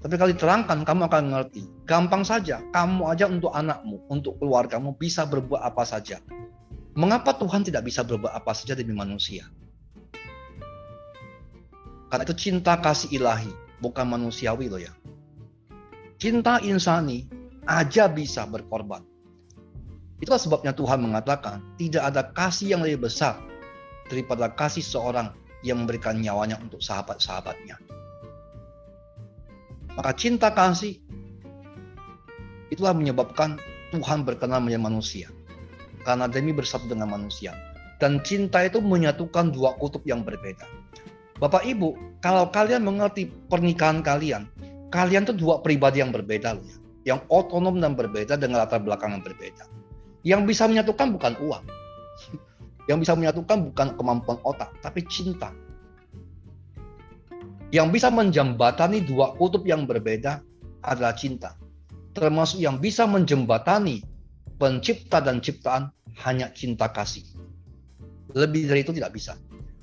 Tapi 0.05 0.21
kalau 0.21 0.33
diterangkan, 0.33 0.85
kamu 0.85 1.09
akan 1.09 1.23
mengerti. 1.33 1.65
Gampang 1.89 2.21
saja, 2.25 2.61
kamu 2.73 3.09
aja 3.09 3.25
untuk 3.29 3.53
anakmu, 3.53 4.05
untuk 4.13 4.37
keluargamu 4.37 4.93
bisa 4.97 5.25
berbuat 5.25 5.65
apa 5.65 5.89
saja. 5.89 6.21
Mengapa 6.97 7.33
Tuhan 7.37 7.65
tidak 7.65 7.89
bisa 7.89 8.05
berbuat 8.05 8.33
apa 8.33 8.53
saja 8.53 8.77
demi 8.77 8.93
manusia? 8.93 9.49
Karena 12.09 12.23
itu 12.27 12.37
cinta 12.37 12.79
kasih 12.79 13.11
ilahi, 13.15 13.51
bukan 13.81 14.07
manusiawi 14.07 14.69
loh 14.71 14.81
ya. 14.81 14.93
Cinta 16.21 16.63
insani 16.63 17.27
aja 17.69 18.07
bisa 18.09 18.47
berkorban. 18.49 19.03
Itulah 20.23 20.41
sebabnya 20.41 20.73
Tuhan 20.73 21.03
mengatakan 21.05 21.61
tidak 21.77 22.03
ada 22.09 22.23
kasih 22.33 22.77
yang 22.77 22.81
lebih 22.87 23.11
besar 23.11 23.37
daripada 24.09 24.53
kasih 24.53 24.85
seorang 24.85 25.35
yang 25.65 25.85
memberikan 25.85 26.21
nyawanya 26.21 26.61
untuk 26.61 26.81
sahabat-sahabatnya. 26.81 27.81
Maka 29.97 30.11
cinta 30.15 30.53
kasih 30.53 31.01
itulah 32.69 32.93
menyebabkan 32.93 33.59
Tuhan 33.95 34.27
berkenan 34.27 34.67
menjadi 34.67 34.83
manusia. 34.83 35.29
Karena 36.05 36.29
demi 36.29 36.53
bersatu 36.53 36.85
dengan 36.85 37.09
manusia. 37.09 37.57
Dan 37.97 38.21
cinta 38.21 38.61
itu 38.61 38.83
menyatukan 38.85 39.55
dua 39.55 39.73
kutub 39.81 40.05
yang 40.05 40.21
berbeda. 40.21 40.69
Bapak 41.45 41.69
Ibu, 41.69 42.17
kalau 42.25 42.49
kalian 42.49 42.89
mengerti 42.89 43.29
pernikahan 43.53 44.01
kalian, 44.01 44.49
kalian 44.89 45.29
tuh 45.29 45.37
dua 45.37 45.61
pribadi 45.61 46.01
yang 46.01 46.09
berbeda 46.09 46.57
loh 46.57 46.65
ya. 46.65 46.77
Yang 47.05 47.21
otonom 47.29 47.85
dan 47.85 47.93
berbeda 47.93 48.41
dengan 48.41 48.65
latar 48.65 48.81
belakang 48.81 49.13
yang 49.13 49.21
berbeda. 49.21 49.69
Yang 50.25 50.41
bisa 50.49 50.65
menyatukan 50.65 51.13
bukan 51.13 51.37
uang. 51.45 51.65
Yang 52.89 52.99
bisa 53.05 53.13
menyatukan 53.13 53.59
bukan 53.61 53.89
kemampuan 53.93 54.41
otak, 54.41 54.73
tapi 54.81 55.05
cinta. 55.05 55.53
Yang 57.69 57.89
bisa 57.93 58.09
menjembatani 58.09 59.05
dua 59.05 59.37
kutub 59.37 59.69
yang 59.69 59.85
berbeda 59.85 60.41
adalah 60.81 61.13
cinta. 61.13 61.61
Termasuk 62.17 62.61
yang 62.61 62.81
bisa 62.81 63.05
menjembatani 63.05 64.01
pencipta 64.57 65.21
dan 65.21 65.45
ciptaan 65.45 65.93
hanya 66.25 66.49
cinta 66.57 66.89
kasih. 66.89 67.25
Lebih 68.33 68.69
dari 68.69 68.81
itu 68.81 68.97
tidak 68.97 69.13
bisa. 69.13 69.37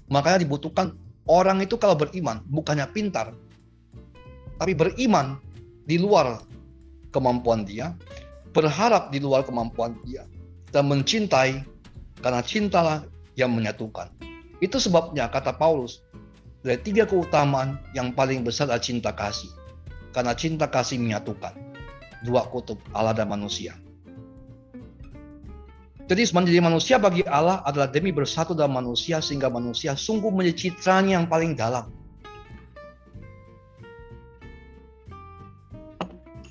Makanya 0.10 0.46
dibutuhkan 0.46 0.94
orang 1.32 1.64
itu 1.64 1.80
kalau 1.80 1.96
beriman 1.96 2.44
bukannya 2.52 2.84
pintar, 2.92 3.32
tapi 4.60 4.76
beriman 4.76 5.40
di 5.88 5.96
luar 5.96 6.44
kemampuan 7.16 7.64
dia, 7.64 7.96
berharap 8.52 9.16
di 9.16 9.24
luar 9.24 9.48
kemampuan 9.48 9.96
dia, 10.04 10.28
dan 10.76 10.92
mencintai 10.92 11.64
karena 12.20 12.44
cintalah 12.44 13.08
yang 13.40 13.56
menyatukan. 13.56 14.12
Itu 14.60 14.78
sebabnya 14.78 15.32
kata 15.32 15.56
Paulus, 15.56 16.04
dari 16.62 16.78
tiga 16.78 17.10
keutamaan 17.10 17.82
yang 17.98 18.14
paling 18.14 18.46
besar 18.46 18.70
adalah 18.70 18.84
cinta 18.84 19.12
kasih. 19.16 19.50
Karena 20.12 20.36
cinta 20.36 20.68
kasih 20.68 21.00
menyatukan 21.00 21.56
dua 22.28 22.46
kutub 22.52 22.78
Allah 22.94 23.16
dan 23.16 23.32
manusia. 23.32 23.74
Jadi 26.12 26.28
menjadi 26.36 26.60
manusia 26.60 27.00
bagi 27.00 27.24
Allah 27.24 27.64
adalah 27.64 27.88
demi 27.88 28.12
bersatu 28.12 28.52
dalam 28.52 28.76
manusia 28.76 29.24
sehingga 29.24 29.48
manusia 29.48 29.96
sungguh 29.96 30.28
menjadi 30.28 30.68
citranya 30.68 31.24
yang 31.24 31.28
paling 31.32 31.56
dalam. 31.56 31.88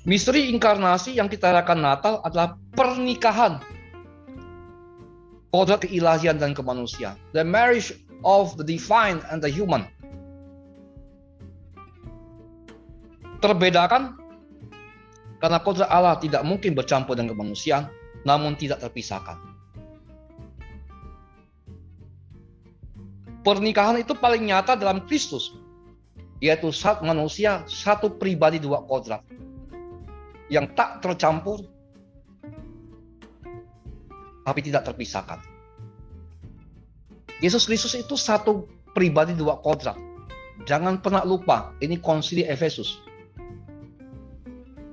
Misteri 0.01 0.49
inkarnasi 0.49 1.13
yang 1.13 1.29
kita 1.29 1.53
rayakan 1.53 1.77
Natal 1.77 2.25
adalah 2.25 2.57
pernikahan. 2.73 3.61
Kodrat 5.53 5.85
keilahian 5.85 6.41
dan 6.41 6.57
kemanusiaan. 6.57 7.21
The 7.37 7.45
marriage 7.45 7.93
of 8.25 8.57
the 8.57 8.65
divine 8.65 9.21
and 9.29 9.45
the 9.45 9.51
human. 9.53 9.85
Terbedakan 13.45 14.17
karena 15.37 15.61
kodrat 15.61 15.85
Allah 15.93 16.17
tidak 16.17 16.41
mungkin 16.49 16.73
bercampur 16.73 17.13
dengan 17.13 17.37
kemanusiaan, 17.37 17.93
namun 18.25 18.57
tidak 18.57 18.81
terpisahkan. 18.81 19.50
Pernikahan 23.41 23.97
itu 23.97 24.13
paling 24.13 24.45
nyata 24.49 24.77
dalam 24.77 25.05
Kristus, 25.09 25.57
yaitu 26.41 26.69
satu 26.69 27.05
manusia 27.05 27.65
satu 27.65 28.13
pribadi 28.17 28.61
dua 28.61 28.85
kodrat 28.85 29.25
yang 30.51 30.69
tak 30.77 31.01
tercampur 31.01 31.65
tapi 34.45 34.59
tidak 34.65 34.85
terpisahkan. 34.89 35.39
Yesus 37.41 37.65
Kristus 37.65 37.97
itu 37.97 38.13
satu 38.13 38.69
pribadi 38.93 39.33
dua 39.33 39.57
kodrat. 39.61 39.97
Jangan 40.69 41.01
pernah 41.01 41.25
lupa, 41.25 41.73
ini 41.81 41.97
konsili 41.97 42.45
Efesus 42.45 43.01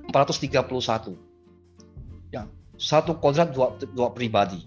431. 0.09 1.13
Ya, 2.33 2.49
satu 2.81 3.21
kodrat 3.21 3.53
dua, 3.53 3.77
dua 3.93 4.09
pribadi. 4.17 4.65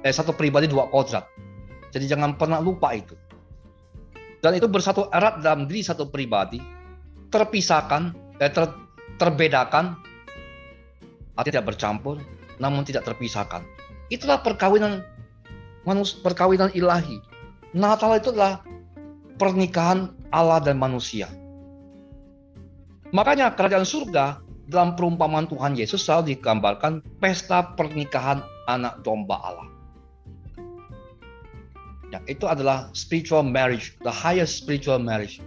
Eh, 0.00 0.12
satu 0.12 0.32
pribadi 0.32 0.72
dua 0.72 0.88
kodrat. 0.88 1.28
Jadi 1.96 2.12
jangan 2.12 2.36
pernah 2.36 2.60
lupa 2.60 2.92
itu. 2.92 3.16
Dan 4.44 4.52
itu 4.52 4.68
bersatu 4.68 5.08
erat 5.08 5.40
dalam 5.40 5.64
diri 5.64 5.80
satu 5.80 6.12
pribadi, 6.12 6.60
terpisahkan, 7.32 8.12
eh, 8.36 8.52
ter, 8.52 8.68
terbedakan, 9.16 9.96
artinya 11.40 11.56
tidak 11.56 11.72
bercampur, 11.72 12.20
namun 12.60 12.84
tidak 12.84 13.08
terpisahkan. 13.08 13.64
Itulah 14.12 14.44
perkawinan 14.44 15.00
manus, 15.88 16.12
perkawinan 16.12 16.68
ilahi. 16.76 17.16
Natal 17.72 18.12
itu 18.20 18.28
adalah 18.28 18.60
pernikahan 19.40 20.12
Allah 20.36 20.60
dan 20.60 20.76
manusia. 20.76 21.32
Makanya 23.16 23.56
kerajaan 23.56 23.88
surga 23.88 24.44
dalam 24.68 24.92
perumpamaan 25.00 25.48
Tuhan 25.48 25.80
Yesus 25.80 26.04
selalu 26.04 26.36
digambarkan 26.36 27.00
pesta 27.24 27.72
pernikahan 27.72 28.44
anak 28.68 29.00
domba 29.00 29.40
Allah. 29.40 29.75
Ya, 32.14 32.22
itu 32.30 32.46
adalah 32.46 32.90
spiritual 32.94 33.42
marriage, 33.42 33.98
the 34.06 34.12
highest 34.12 34.62
spiritual 34.62 35.02
marriage. 35.02 35.42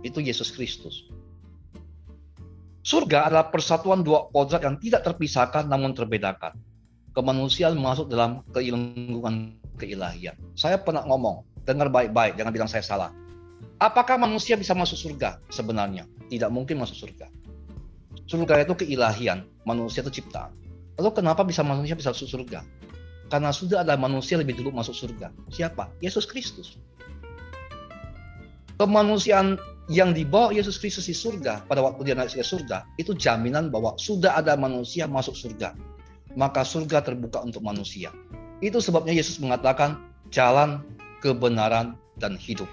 Itu 0.00 0.20
Yesus 0.20 0.52
Kristus. 0.52 1.08
Surga 2.84 3.28
adalah 3.28 3.48
persatuan 3.48 4.04
dua 4.04 4.28
kodrat 4.28 4.60
yang 4.64 4.76
tidak 4.80 5.04
terpisahkan 5.04 5.64
namun 5.68 5.96
terbedakan. 5.96 6.56
Kemanusiaan 7.16 7.76
masuk 7.78 8.12
dalam 8.12 8.44
keilmuan 8.52 9.56
keilahian. 9.80 10.36
Saya 10.56 10.76
pernah 10.80 11.04
ngomong, 11.08 11.64
dengar 11.64 11.88
baik-baik, 11.88 12.36
jangan 12.36 12.52
bilang 12.52 12.68
saya 12.68 12.84
salah. 12.84 13.10
Apakah 13.80 14.20
manusia 14.20 14.56
bisa 14.60 14.76
masuk 14.76 14.96
surga? 14.96 15.40
Sebenarnya 15.48 16.04
tidak 16.28 16.52
mungkin 16.52 16.80
masuk 16.80 17.08
surga 17.08 17.28
surga 18.24 18.64
itu 18.64 18.74
keilahian, 18.84 19.44
manusia 19.68 20.00
itu 20.00 20.20
ciptaan. 20.20 20.52
Lalu 20.96 21.10
kenapa 21.12 21.42
bisa 21.42 21.60
manusia 21.66 21.98
bisa 21.98 22.14
masuk 22.14 22.28
surga? 22.30 22.62
Karena 23.32 23.50
sudah 23.50 23.82
ada 23.82 23.96
manusia 23.96 24.36
lebih 24.36 24.60
dulu 24.60 24.74
masuk 24.74 24.92
surga. 24.92 25.32
Siapa? 25.48 25.90
Yesus 26.04 26.28
Kristus. 26.28 26.76
Kemanusiaan 28.76 29.56
yang 29.92 30.16
dibawa 30.16 30.52
Yesus 30.52 30.80
Kristus 30.80 31.08
di 31.08 31.16
surga 31.16 31.68
pada 31.68 31.84
waktu 31.84 32.08
dia 32.08 32.16
naik 32.16 32.32
ke 32.36 32.44
surga 32.44 32.88
itu 32.96 33.12
jaminan 33.12 33.68
bahwa 33.68 33.92
sudah 34.00 34.40
ada 34.40 34.56
manusia 34.56 35.04
masuk 35.04 35.36
surga. 35.36 35.76
Maka 36.34 36.66
surga 36.66 37.04
terbuka 37.04 37.44
untuk 37.44 37.62
manusia. 37.62 38.10
Itu 38.58 38.82
sebabnya 38.82 39.14
Yesus 39.14 39.38
mengatakan 39.38 40.02
jalan 40.34 40.82
kebenaran 41.22 41.94
dan 42.18 42.34
hidup. 42.34 42.66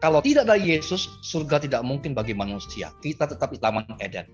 Kalau 0.00 0.24
tidak 0.24 0.48
ada 0.48 0.56
Yesus, 0.56 1.20
surga 1.20 1.60
tidak 1.60 1.84
mungkin 1.84 2.16
bagi 2.16 2.32
manusia. 2.32 2.88
Kita 3.04 3.28
tetap 3.28 3.52
di 3.52 3.60
Taman 3.60 3.84
Eden. 4.00 4.24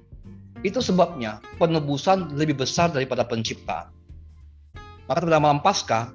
Itu 0.62 0.78
sebabnya 0.78 1.42
penebusan 1.58 2.38
lebih 2.38 2.62
besar 2.62 2.94
daripada 2.94 3.26
penciptaan. 3.26 3.90
Maka 5.06 5.22
pada 5.22 5.38
malam 5.38 5.62
Paskah 5.62 6.10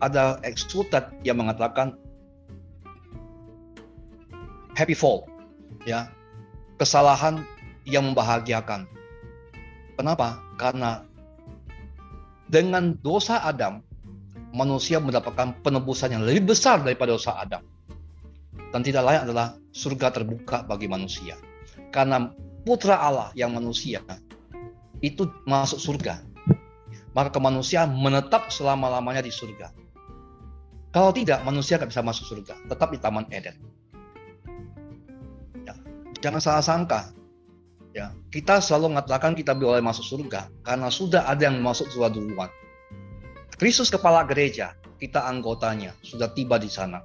ada 0.00 0.40
exultat 0.42 1.12
yang 1.22 1.38
mengatakan 1.38 1.94
happy 4.72 4.96
fall, 4.96 5.28
ya 5.84 6.08
kesalahan 6.80 7.44
yang 7.84 8.08
membahagiakan. 8.08 8.88
Kenapa? 9.94 10.40
Karena 10.56 11.04
dengan 12.48 12.96
dosa 13.04 13.44
Adam, 13.44 13.84
manusia 14.56 15.00
mendapatkan 15.00 15.60
penebusan 15.60 16.16
yang 16.16 16.24
lebih 16.24 16.56
besar 16.56 16.80
daripada 16.80 17.14
dosa 17.14 17.36
Adam 17.36 17.62
dan 18.72 18.80
tidak 18.80 19.04
lain 19.04 19.20
adalah 19.28 19.56
surga 19.72 20.08
terbuka 20.12 20.64
bagi 20.64 20.88
manusia. 20.88 21.36
Karena 21.92 22.32
putra 22.64 23.00
Allah 23.00 23.28
yang 23.36 23.52
manusia 23.52 24.00
itu 25.04 25.28
masuk 25.44 25.76
surga. 25.76 26.24
Maka 27.12 27.28
kemanusiaan 27.32 27.92
menetap 27.92 28.48
selama-lamanya 28.48 29.20
di 29.24 29.32
surga. 29.32 29.72
Kalau 30.92 31.12
tidak, 31.12 31.40
manusia 31.44 31.80
tidak 31.80 31.92
bisa 31.92 32.04
masuk 32.04 32.24
surga. 32.28 32.56
Tetap 32.68 32.88
di 32.92 32.98
Taman 33.00 33.24
Eden. 33.32 33.56
Ya, 35.64 35.74
jangan 36.20 36.40
salah 36.40 36.64
sangka. 36.64 37.00
Ya, 37.92 38.16
kita 38.32 38.60
selalu 38.64 38.96
mengatakan 38.96 39.36
kita 39.36 39.52
boleh 39.52 39.84
masuk 39.84 40.04
surga 40.04 40.48
karena 40.64 40.88
sudah 40.88 41.28
ada 41.28 41.44
yang 41.44 41.60
masuk 41.60 41.92
surga 41.92 42.08
duluan. 42.08 42.48
Kristus 43.60 43.92
kepala 43.92 44.24
gereja, 44.24 44.72
kita 44.96 45.28
anggotanya, 45.28 45.92
sudah 46.00 46.32
tiba 46.32 46.56
di 46.56 46.72
sana. 46.72 47.04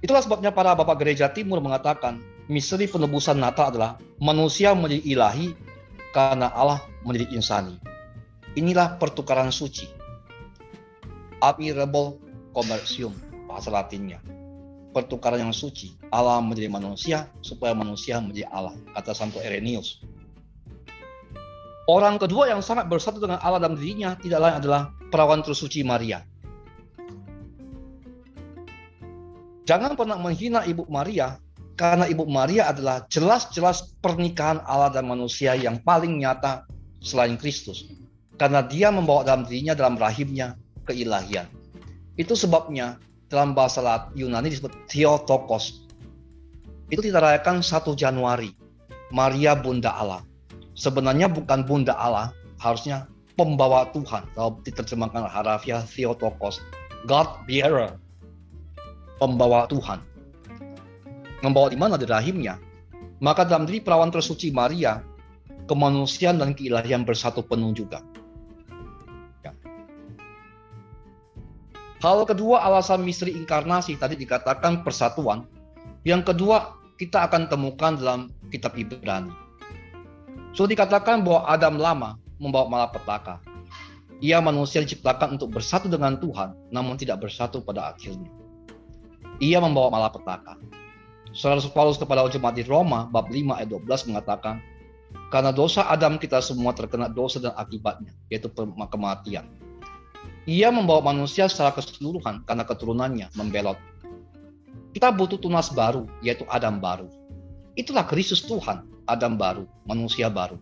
Itulah 0.00 0.24
sebabnya 0.24 0.52
para 0.56 0.72
bapak 0.72 1.04
gereja 1.04 1.28
timur 1.28 1.60
mengatakan 1.60 2.20
misteri 2.48 2.88
penebusan 2.88 3.36
Natal 3.36 3.72
adalah 3.72 4.00
manusia 4.16 4.72
menjadi 4.72 5.02
ilahi 5.04 5.46
karena 6.16 6.48
Allah 6.52 6.80
menjadi 7.04 7.36
insani. 7.36 7.76
Inilah 8.56 8.96
pertukaran 8.96 9.52
suci. 9.52 9.84
Admirable 11.44 12.16
conversion 12.56 13.12
bahasa 13.44 13.68
latinnya. 13.68 14.24
Pertukaran 14.96 15.44
yang 15.44 15.52
suci. 15.52 15.92
Allah 16.08 16.40
menjadi 16.40 16.72
manusia 16.72 17.28
supaya 17.44 17.76
manusia 17.76 18.16
menjadi 18.16 18.48
Allah. 18.48 18.72
Kata 18.96 19.12
Santo 19.12 19.44
Irenaeus. 19.44 20.00
Orang 21.86 22.18
kedua 22.18 22.50
yang 22.50 22.64
sangat 22.64 22.90
bersatu 22.90 23.22
dengan 23.22 23.38
Allah 23.38 23.62
dalam 23.62 23.78
dirinya 23.78 24.18
tidak 24.18 24.40
lain 24.42 24.56
adalah 24.58 24.90
perawan 25.12 25.44
tersuci 25.44 25.86
Maria. 25.86 26.24
Jangan 29.66 29.94
pernah 29.94 30.18
menghina 30.18 30.66
Ibu 30.66 30.88
Maria 30.90 31.38
karena 31.76 32.08
Ibu 32.08 32.24
Maria 32.26 32.72
adalah 32.72 33.04
jelas-jelas 33.06 33.94
pernikahan 34.00 34.64
Allah 34.64 34.90
dan 34.90 35.04
manusia 35.06 35.52
yang 35.54 35.78
paling 35.84 36.18
nyata 36.18 36.64
selain 37.04 37.36
Kristus. 37.36 37.86
Karena 38.36 38.60
dia 38.60 38.92
membawa 38.92 39.24
dalam 39.24 39.48
dirinya 39.48 39.72
dalam 39.72 39.96
rahimnya 39.96 40.56
keilahian. 40.84 41.48
Itu 42.20 42.36
sebabnya 42.36 43.00
dalam 43.32 43.56
bahasa 43.56 43.82
Yunani 44.12 44.52
disebut 44.52 44.72
Theotokos. 44.88 45.88
Itu 46.92 47.00
diterayakan 47.00 47.64
1 47.64 47.96
Januari. 47.96 48.52
Maria 49.10 49.54
Bunda 49.54 49.94
Allah 49.94 50.20
sebenarnya 50.76 51.26
bukan 51.32 51.64
bunda 51.64 51.96
Allah, 51.96 52.30
harusnya 52.60 53.08
pembawa 53.34 53.88
Tuhan. 53.90 54.28
Kalau 54.36 54.60
diterjemahkan 54.62 55.26
harafiah 55.26 55.82
Theotokos, 55.82 56.60
God 57.08 57.26
bearer, 57.48 57.96
pembawa 59.18 59.64
Tuhan. 59.66 60.04
Membawa 61.40 61.72
di 61.72 61.78
mana 61.80 61.96
di 61.96 62.06
rahimnya. 62.06 62.60
Maka 63.16 63.48
dalam 63.48 63.64
diri 63.64 63.80
perawan 63.80 64.12
tersuci 64.12 64.52
Maria, 64.52 65.00
kemanusiaan 65.64 66.36
dan 66.36 66.52
keilahian 66.52 67.08
bersatu 67.08 67.40
penuh 67.40 67.72
juga. 67.72 68.04
Hal 72.04 72.28
kedua 72.28 72.60
alasan 72.60 73.02
misteri 73.02 73.32
inkarnasi 73.32 73.96
tadi 73.96 74.20
dikatakan 74.20 74.84
persatuan. 74.84 75.48
Yang 76.04 76.32
kedua 76.34 76.76
kita 77.00 77.24
akan 77.28 77.48
temukan 77.48 77.96
dalam 77.96 78.20
kitab 78.52 78.76
Ibrani 78.76 79.46
So 80.56 80.64
dikatakan 80.64 81.20
bahwa 81.20 81.44
Adam 81.44 81.76
lama 81.76 82.16
membawa 82.40 82.64
malapetaka. 82.72 83.44
Ia 84.24 84.40
manusia 84.40 84.80
diciptakan 84.80 85.36
untuk 85.36 85.52
bersatu 85.52 85.92
dengan 85.92 86.16
Tuhan, 86.16 86.56
namun 86.72 86.96
tidak 86.96 87.28
bersatu 87.28 87.60
pada 87.60 87.92
akhirnya. 87.92 88.32
Ia 89.36 89.60
membawa 89.60 89.92
malapetaka. 89.92 90.56
Saudara 91.36 91.60
Paulus 91.68 92.00
kepada 92.00 92.24
jemaat 92.32 92.56
di 92.56 92.64
Roma, 92.64 93.04
bab 93.12 93.28
5 93.28 93.60
ayat 93.60 93.68
12 93.68 94.08
mengatakan, 94.08 94.64
karena 95.28 95.52
dosa 95.52 95.84
Adam 95.92 96.16
kita 96.16 96.40
semua 96.40 96.72
terkena 96.72 97.12
dosa 97.12 97.36
dan 97.36 97.52
akibatnya, 97.60 98.16
yaitu 98.32 98.48
kematian. 98.88 99.44
Ia 100.46 100.70
membawa 100.70 101.10
manusia 101.10 101.50
secara 101.50 101.74
keseluruhan 101.74 102.46
karena 102.46 102.62
keturunannya 102.62 103.34
membelot. 103.34 103.78
Kita 104.94 105.10
butuh 105.10 105.42
tunas 105.42 105.74
baru, 105.74 106.06
yaitu 106.22 106.46
Adam 106.46 106.78
baru. 106.78 107.10
Itulah 107.76 108.06
Kristus 108.06 108.40
Tuhan 108.46 108.86
Adam 109.06 109.38
baru, 109.38 109.66
manusia 109.86 110.26
baru. 110.26 110.58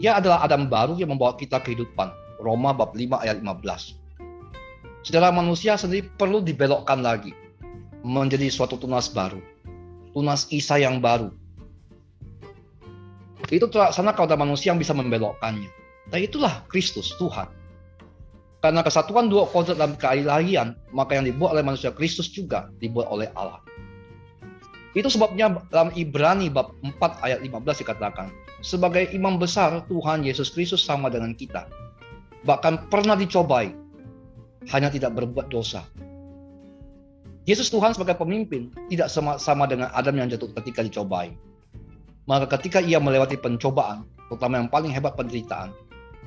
Ia 0.00 0.18
adalah 0.18 0.42
Adam 0.42 0.66
baru 0.66 0.98
yang 0.98 1.14
membawa 1.14 1.38
kita 1.38 1.62
kehidupan. 1.62 2.10
Roma 2.40 2.72
bab 2.72 2.96
5 2.96 3.20
ayat 3.20 3.44
15. 3.44 4.00
Saudara 5.04 5.28
manusia 5.28 5.76
sendiri 5.76 6.08
perlu 6.16 6.40
dibelokkan 6.40 7.04
lagi 7.04 7.36
menjadi 8.00 8.48
suatu 8.48 8.80
tunas 8.80 9.12
baru. 9.12 9.38
Tunas 10.16 10.48
Isa 10.48 10.80
yang 10.80 10.98
baru. 11.04 11.30
Itu 13.52 13.68
sana 13.92 14.14
kalau 14.16 14.30
ada 14.30 14.38
manusia 14.40 14.72
yang 14.72 14.80
bisa 14.80 14.96
membelokkannya. 14.96 15.68
Dan 16.10 16.20
itulah 16.24 16.64
Kristus, 16.66 17.12
Tuhan. 17.20 17.59
Karena 18.60 18.84
kesatuan 18.84 19.32
dua 19.32 19.48
kodrat 19.48 19.80
dalam 19.80 19.96
keilahian, 19.96 20.76
maka 20.92 21.16
yang 21.16 21.24
dibuat 21.24 21.56
oleh 21.56 21.64
manusia 21.64 21.88
Kristus 21.88 22.28
juga 22.28 22.68
dibuat 22.76 23.08
oleh 23.08 23.32
Allah. 23.32 23.64
Itu 24.92 25.08
sebabnya 25.08 25.64
dalam 25.72 25.94
Ibrani 25.96 26.52
bab 26.52 26.76
4 26.82 27.24
ayat 27.24 27.38
15 27.40 27.82
dikatakan, 27.86 28.28
sebagai 28.60 29.08
imam 29.16 29.40
besar 29.40 29.86
Tuhan 29.88 30.26
Yesus 30.26 30.52
Kristus 30.52 30.84
sama 30.84 31.08
dengan 31.08 31.32
kita. 31.32 31.70
Bahkan 32.44 32.92
pernah 32.92 33.16
dicobai, 33.16 33.72
hanya 34.68 34.92
tidak 34.92 35.16
berbuat 35.16 35.48
dosa. 35.48 35.86
Yesus 37.48 37.72
Tuhan 37.72 37.96
sebagai 37.96 38.20
pemimpin 38.20 38.68
tidak 38.92 39.08
sama, 39.08 39.40
sama 39.40 39.64
dengan 39.64 39.88
Adam 39.96 40.12
yang 40.20 40.28
jatuh 40.28 40.52
ketika 40.60 40.84
dicobai. 40.84 41.32
Maka 42.28 42.50
ketika 42.60 42.84
ia 42.84 43.00
melewati 43.00 43.40
pencobaan, 43.40 44.04
terutama 44.28 44.60
yang 44.60 44.68
paling 44.68 44.92
hebat 44.92 45.16
penderitaan, 45.16 45.72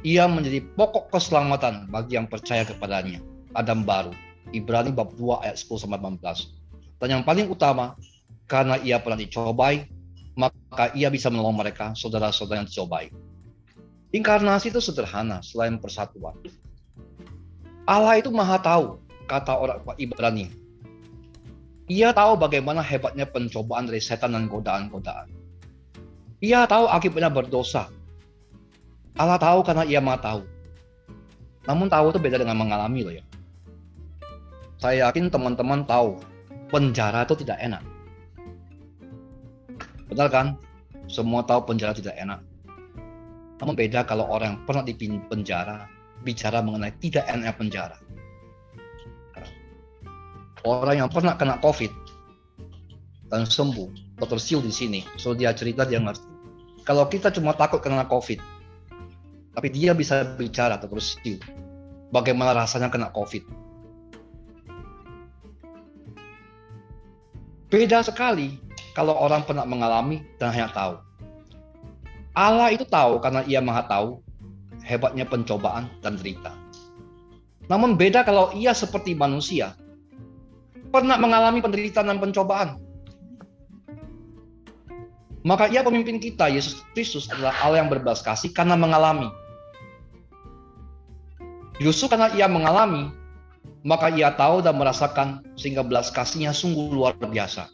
ia 0.03 0.27
menjadi 0.27 0.59
pokok 0.75 1.15
keselamatan 1.15 1.87
bagi 1.87 2.19
yang 2.19 2.27
percaya 2.27 2.67
kepadanya. 2.67 3.23
Adam 3.55 3.87
baru. 3.87 4.11
Ibrani 4.51 4.91
bab 4.91 5.15
2 5.15 5.47
ayat 5.47 5.55
10 5.55 5.87
18. 5.87 6.99
Dan 6.99 7.07
yang 7.19 7.23
paling 7.23 7.47
utama, 7.47 7.95
karena 8.45 8.75
ia 8.83 8.99
pernah 8.99 9.17
dicobai, 9.17 9.87
maka 10.35 10.91
ia 10.93 11.07
bisa 11.07 11.31
menolong 11.31 11.55
mereka, 11.55 11.95
saudara-saudara 11.95 12.61
yang 12.61 12.69
dicobai. 12.69 13.07
Inkarnasi 14.13 14.69
itu 14.69 14.83
sederhana 14.83 15.41
selain 15.41 15.79
persatuan. 15.79 16.37
Allah 17.87 18.19
itu 18.19 18.29
maha 18.29 18.59
tahu, 18.59 19.01
kata 19.25 19.55
orang 19.55 19.81
Ibrani. 19.97 20.51
Ia 21.87 22.15
tahu 22.15 22.39
bagaimana 22.39 22.79
hebatnya 22.79 23.27
pencobaan 23.27 23.87
dari 23.87 23.99
setan 23.99 24.35
dan 24.35 24.47
godaan-godaan. 24.47 25.27
Ia 26.43 26.67
tahu 26.67 26.87
akibatnya 26.91 27.31
berdosa. 27.31 27.91
Allah 29.13 29.37
tahu 29.37 29.61
karena 29.61 29.83
ia 29.85 30.01
maha 30.01 30.19
tahu. 30.21 30.41
Namun 31.69 31.87
tahu 31.87 32.11
itu 32.11 32.19
beda 32.19 32.41
dengan 32.41 32.57
mengalami 32.57 33.05
loh 33.05 33.13
ya. 33.13 33.23
Saya 34.81 35.07
yakin 35.07 35.29
teman-teman 35.31 35.85
tahu 35.85 36.19
penjara 36.73 37.23
itu 37.23 37.37
tidak 37.45 37.61
enak. 37.61 37.83
Benar 40.09 40.27
kan? 40.27 40.47
Semua 41.07 41.45
tahu 41.45 41.71
penjara 41.71 41.93
tidak 41.93 42.17
enak. 42.17 42.41
Namun 43.61 43.79
beda 43.79 44.03
kalau 44.03 44.27
orang 44.27 44.57
yang 44.57 44.61
pernah 44.67 44.83
di 44.83 44.91
penjara 45.29 45.87
bicara 46.25 46.59
mengenai 46.59 46.91
tidak 46.99 47.23
enak 47.29 47.55
penjara. 47.55 47.97
Orang 50.63 50.95
yang 50.95 51.11
pernah 51.11 51.35
kena 51.35 51.59
COVID 51.59 51.91
dan 53.27 53.43
sembuh, 53.43 54.19
dokter 54.19 54.39
Siu 54.39 54.63
di 54.63 54.71
sini, 54.71 55.03
so 55.19 55.35
dia 55.35 55.51
cerita 55.51 55.83
dia 55.83 55.99
ngerti. 55.99 56.23
Kalau 56.87 57.07
kita 57.07 57.31
cuma 57.31 57.51
takut 57.55 57.83
kena 57.83 58.07
COVID, 58.07 58.52
tapi 59.53 59.69
dia 59.69 59.93
bisa 59.93 60.25
bicara 60.37 60.81
dokter 60.81 61.01
Siu, 61.01 61.37
bagaimana 62.09 62.57
rasanya 62.57 62.89
kena 62.89 63.13
COVID. 63.13 63.45
Beda 67.69 68.05
sekali 68.05 68.61
kalau 68.93 69.17
orang 69.17 69.41
pernah 69.45 69.65
mengalami 69.65 70.21
dan 70.37 70.53
hanya 70.53 70.69
tahu. 70.69 70.93
Allah 72.33 72.73
itu 72.73 72.85
tahu 72.85 73.21
karena 73.21 73.41
ia 73.45 73.61
maha 73.61 73.85
tahu 73.85 74.21
hebatnya 74.85 75.25
pencobaan 75.25 75.89
dan 76.01 76.17
derita. 76.17 76.53
Namun 77.69 77.97
beda 77.97 78.25
kalau 78.25 78.53
ia 78.53 78.73
seperti 78.73 79.17
manusia, 79.17 79.73
pernah 80.93 81.17
mengalami 81.17 81.61
penderitaan 81.61 82.09
dan 82.13 82.19
pencobaan. 82.21 82.77
Maka 85.43 85.67
ia 85.67 85.83
pemimpin 85.83 86.23
kita, 86.23 86.47
Yesus 86.47 86.79
Kristus 86.95 87.27
adalah 87.27 87.51
Allah 87.59 87.83
yang 87.83 87.91
berbelas 87.91 88.23
kasih 88.23 88.53
karena 88.55 88.79
mengalami. 88.79 89.27
Justru 91.83 92.07
karena 92.07 92.31
ia 92.31 92.47
mengalami, 92.47 93.11
maka 93.83 94.07
ia 94.07 94.31
tahu 94.31 94.63
dan 94.63 94.79
merasakan 94.79 95.43
sehingga 95.59 95.83
belas 95.83 96.07
kasihnya 96.07 96.55
sungguh 96.55 96.95
luar 96.95 97.11
biasa. 97.19 97.67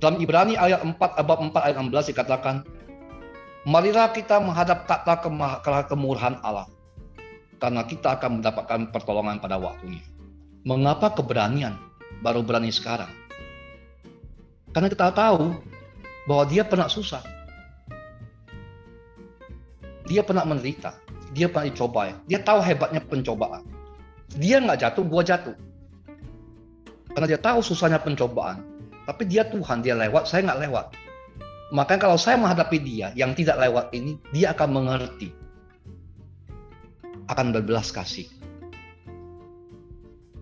Dalam 0.00 0.16
Ibrani 0.16 0.56
ayat 0.56 0.80
4 0.80 0.96
bab 0.96 1.40
4 1.40 1.52
ayat 1.60 1.76
16 1.76 2.12
dikatakan, 2.16 2.64
Marilah 3.68 4.16
kita 4.16 4.40
menghadap 4.40 4.88
kata 4.88 5.20
kemurahan 5.92 6.40
Allah, 6.40 6.70
karena 7.60 7.84
kita 7.84 8.16
akan 8.16 8.40
mendapatkan 8.40 8.80
pertolongan 8.88 9.44
pada 9.44 9.60
waktunya. 9.60 10.04
Mengapa 10.64 11.12
keberanian 11.12 11.76
baru 12.24 12.40
berani 12.40 12.72
sekarang? 12.72 13.12
Karena 14.72 14.88
kita 14.88 15.12
tahu 15.12 15.52
bahwa 16.24 16.44
dia 16.48 16.64
pernah 16.64 16.88
susah. 16.88 17.20
Dia 20.06 20.22
pernah 20.22 20.46
menderita. 20.46 21.05
Dia 21.36 21.52
pernah 21.52 21.68
dicoba. 21.68 22.16
Dia 22.24 22.40
tahu 22.40 22.64
hebatnya 22.64 23.04
pencobaan. 23.04 23.60
Dia 24.40 24.56
nggak 24.64 24.80
jatuh, 24.80 25.04
gua 25.04 25.20
jatuh. 25.20 25.52
Karena 27.12 27.26
dia 27.28 27.40
tahu 27.40 27.60
susahnya 27.60 28.00
pencobaan. 28.00 28.64
Tapi 29.04 29.28
dia 29.28 29.44
Tuhan, 29.44 29.84
dia 29.84 29.92
lewat, 29.92 30.26
saya 30.26 30.48
nggak 30.48 30.60
lewat. 30.64 30.86
Makanya 31.76 32.00
kalau 32.08 32.18
saya 32.18 32.40
menghadapi 32.40 32.78
dia 32.80 33.12
yang 33.12 33.36
tidak 33.36 33.60
lewat 33.60 33.92
ini, 33.92 34.16
dia 34.32 34.56
akan 34.56 34.68
mengerti. 34.80 35.30
Akan 37.28 37.52
berbelas 37.52 37.92
kasih. 37.92 38.26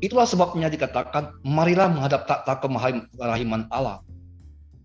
Itulah 0.05 0.29
sebabnya 0.29 0.69
dikatakan, 0.71 1.41
marilah 1.43 1.89
menghadap 1.91 2.29
takhta 2.29 2.61
kemaharahiman 2.63 3.67
Allah. 3.73 4.05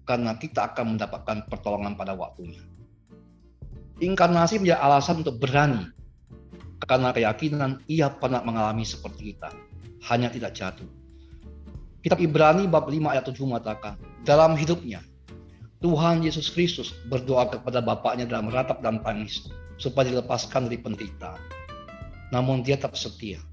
Karena 0.07 0.34
kita 0.39 0.74
akan 0.74 0.97
mendapatkan 0.97 1.45
pertolongan 1.51 1.93
pada 1.93 2.18
waktunya. 2.18 2.64
Inkarnasi 3.99 4.64
menjadi 4.64 4.80
alasan 4.80 5.22
untuk 5.22 5.38
berani. 5.38 5.99
Karena 6.90 7.14
keyakinan 7.14 7.86
ia 7.86 8.10
pernah 8.10 8.42
mengalami 8.42 8.82
seperti 8.82 9.38
kita. 9.38 9.54
Hanya 10.10 10.34
tidak 10.34 10.58
jatuh 10.58 10.90
Kitab 12.00 12.24
Ibrani 12.24 12.64
bab 12.64 12.88
5 12.88 13.12
ayat 13.12 13.28
7 13.28 13.44
mengatakan, 13.44 14.00
dalam 14.24 14.56
hidupnya 14.56 15.04
Tuhan 15.84 16.24
Yesus 16.24 16.48
Kristus 16.48 16.96
berdoa 17.12 17.52
kepada 17.52 17.84
Bapaknya 17.84 18.24
dalam 18.24 18.48
ratap 18.48 18.80
dan 18.80 19.04
tangis 19.04 19.52
supaya 19.76 20.08
dilepaskan 20.08 20.72
dari 20.72 20.80
penderitaan. 20.80 21.40
Namun 22.32 22.64
dia 22.64 22.80
tetap 22.80 22.96
setia. 22.96 23.44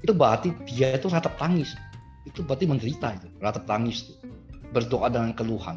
Itu 0.00 0.16
berarti 0.16 0.56
dia 0.64 0.96
itu 0.96 1.12
ratap 1.12 1.36
tangis. 1.36 1.76
Itu 2.24 2.40
berarti 2.40 2.64
menderita 2.64 3.12
itu, 3.12 3.28
ratap 3.36 3.68
tangis 3.68 4.08
itu. 4.08 4.16
Berdoa 4.72 5.12
dengan 5.12 5.36
keluhan. 5.36 5.76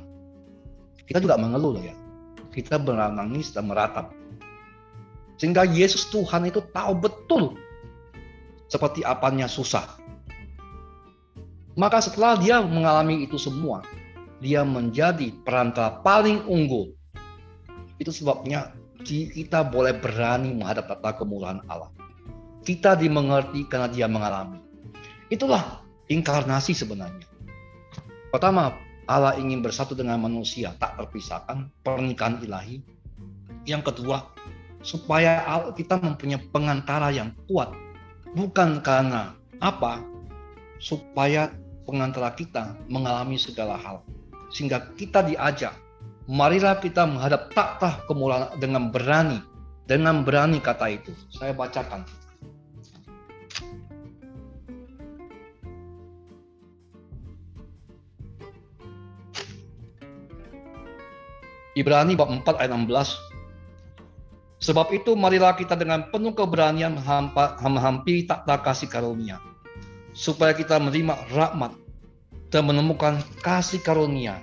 Kita 1.04 1.20
juga 1.20 1.36
mengeluh 1.36 1.76
ya. 1.76 1.96
Kita 2.56 2.80
menangis 2.80 3.52
dan 3.52 3.68
meratap. 3.68 4.16
Sehingga 5.38 5.66
Yesus 5.66 6.08
Tuhan 6.14 6.46
itu 6.48 6.62
tahu 6.72 6.94
betul 6.98 7.58
seperti 8.70 9.06
apanya 9.06 9.46
susah. 9.50 9.86
Maka 11.74 12.02
setelah 12.02 12.38
dia 12.38 12.62
mengalami 12.62 13.26
itu 13.26 13.38
semua, 13.42 13.82
dia 14.38 14.62
menjadi 14.62 15.34
perantara 15.42 16.02
paling 16.06 16.46
unggul. 16.46 16.94
Itu 17.98 18.14
sebabnya 18.14 18.74
kita 19.04 19.66
boleh 19.68 19.98
berani 19.98 20.54
menghadap 20.54 20.90
tata 20.90 21.18
kemurahan 21.18 21.66
Allah. 21.66 21.90
Kita 22.64 22.96
dimengerti 22.96 23.66
karena 23.68 23.90
dia 23.92 24.08
mengalami. 24.08 24.62
Itulah 25.28 25.82
inkarnasi 26.08 26.78
sebenarnya. 26.78 27.26
Pertama, 28.30 28.74
Allah 29.10 29.36
ingin 29.36 29.60
bersatu 29.60 29.94
dengan 29.98 30.22
manusia, 30.22 30.72
tak 30.80 30.96
terpisahkan, 30.96 31.68
pernikahan 31.84 32.40
ilahi. 32.40 32.80
Yang 33.68 33.92
kedua, 33.92 34.30
supaya 34.84 35.42
kita 35.74 35.98
mempunyai 35.98 36.44
pengantara 36.52 37.10
yang 37.10 37.32
kuat. 37.50 37.72
Bukan 38.36 38.84
karena 38.84 39.34
apa? 39.64 40.04
Supaya 40.78 41.50
pengantara 41.88 42.32
kita 42.36 42.76
mengalami 42.88 43.36
segala 43.36 43.76
hal 43.80 44.04
sehingga 44.54 44.94
kita 44.96 45.26
diajak 45.26 45.74
marilah 46.30 46.80
kita 46.80 47.04
menghadap 47.04 47.52
takhta 47.52 48.00
kemuliaan 48.08 48.56
dengan 48.62 48.88
berani 48.94 49.44
dengan 49.90 50.24
berani 50.24 50.64
kata 50.64 50.88
itu 50.94 51.12
saya 51.34 51.52
bacakan 51.52 52.08
Ibrani 61.74 62.14
bab 62.14 62.30
4 62.30 62.46
ayat 62.62 62.70
16 62.70 63.33
Sebab 64.64 64.96
itu 64.96 65.12
marilah 65.20 65.60
kita 65.60 65.76
dengan 65.76 66.08
penuh 66.08 66.32
keberanian 66.32 66.96
menghampiri 67.60 68.24
takhta 68.24 68.56
kasih 68.64 68.88
karunia 68.88 69.44
supaya 70.16 70.56
kita 70.56 70.80
menerima 70.80 71.36
rahmat 71.36 71.76
dan 72.48 72.64
menemukan 72.72 73.20
kasih 73.44 73.84
karunia 73.84 74.40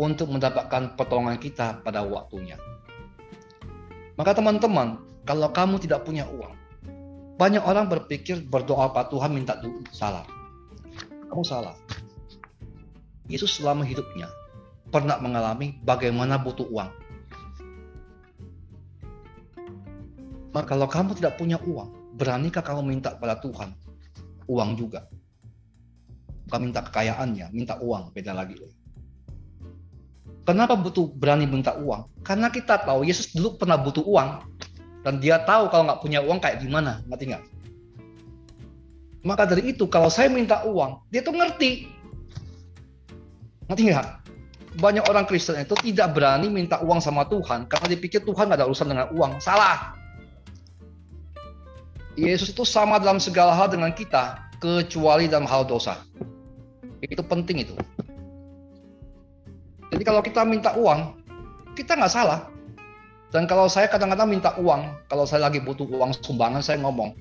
untuk 0.00 0.32
mendapatkan 0.32 0.96
pertolongan 0.96 1.36
kita 1.36 1.84
pada 1.84 2.00
waktunya. 2.00 2.56
Maka 4.16 4.32
teman-teman, 4.32 5.04
kalau 5.28 5.52
kamu 5.52 5.76
tidak 5.84 6.08
punya 6.08 6.24
uang, 6.32 6.56
banyak 7.36 7.60
orang 7.60 7.92
berpikir 7.92 8.40
berdoa 8.48 8.88
Pak 8.88 9.12
Tuhan 9.12 9.36
minta 9.36 9.60
duit. 9.60 9.84
Salah. 9.92 10.24
Kamu 11.28 11.44
salah. 11.44 11.76
Yesus 13.28 13.60
selama 13.60 13.84
hidupnya 13.84 14.32
pernah 14.88 15.20
mengalami 15.20 15.76
bagaimana 15.84 16.40
butuh 16.40 16.64
uang. 16.72 17.01
Maka 20.52 20.76
kalau 20.76 20.86
kamu 20.86 21.16
tidak 21.16 21.40
punya 21.40 21.56
uang, 21.64 22.16
beranikah 22.16 22.60
kamu 22.60 22.84
minta 22.84 23.16
pada 23.16 23.40
Tuhan 23.40 23.72
uang 24.46 24.70
juga? 24.76 25.08
bukan 26.52 26.68
minta 26.68 26.84
kekayaannya, 26.84 27.48
minta 27.56 27.80
uang, 27.80 28.12
beda 28.12 28.36
lagi. 28.36 28.60
Kenapa 30.44 30.76
butuh 30.76 31.08
berani 31.08 31.48
minta 31.48 31.72
uang? 31.80 32.12
Karena 32.20 32.52
kita 32.52 32.76
tahu 32.84 33.08
Yesus 33.08 33.32
dulu 33.32 33.56
pernah 33.56 33.80
butuh 33.80 34.04
uang 34.04 34.52
dan 35.00 35.16
dia 35.16 35.40
tahu 35.40 35.72
kalau 35.72 35.88
nggak 35.88 36.04
punya 36.04 36.20
uang 36.20 36.44
kayak 36.44 36.60
gimana, 36.60 37.00
ngerti 37.08 37.32
nggak? 37.32 37.44
Maka 39.24 39.48
dari 39.48 39.72
itu 39.72 39.88
kalau 39.88 40.12
saya 40.12 40.28
minta 40.28 40.60
uang, 40.68 41.08
dia 41.08 41.24
tuh 41.24 41.32
ngerti, 41.32 41.88
ngerti 43.72 43.82
nggak? 43.88 44.08
Banyak 44.76 45.08
orang 45.08 45.24
Kristen 45.24 45.56
itu 45.56 45.72
tidak 45.80 46.12
berani 46.12 46.52
minta 46.52 46.84
uang 46.84 47.00
sama 47.00 47.24
Tuhan 47.32 47.64
karena 47.64 47.86
dipikir 47.88 48.28
Tuhan 48.28 48.52
nggak 48.52 48.60
ada 48.60 48.68
urusan 48.68 48.92
dengan 48.92 49.08
uang. 49.16 49.40
Salah. 49.40 49.96
Yesus 52.12 52.52
itu 52.52 52.64
sama 52.68 53.00
dalam 53.00 53.16
segala 53.16 53.56
hal 53.56 53.72
dengan 53.72 53.88
kita, 53.88 54.36
kecuali 54.60 55.32
dalam 55.32 55.48
hal 55.48 55.64
dosa. 55.64 55.96
Itu 57.00 57.24
penting 57.24 57.64
itu. 57.64 57.74
Jadi 59.88 60.02
kalau 60.04 60.20
kita 60.20 60.44
minta 60.44 60.76
uang, 60.76 61.16
kita 61.72 61.96
nggak 61.96 62.12
salah. 62.12 62.52
Dan 63.32 63.48
kalau 63.48 63.64
saya 63.64 63.88
kadang-kadang 63.88 64.28
minta 64.28 64.52
uang, 64.60 64.92
kalau 65.08 65.24
saya 65.24 65.48
lagi 65.48 65.56
butuh 65.56 65.88
uang 65.88 66.12
sumbangan, 66.20 66.60
saya 66.60 66.76
ngomong, 66.84 67.16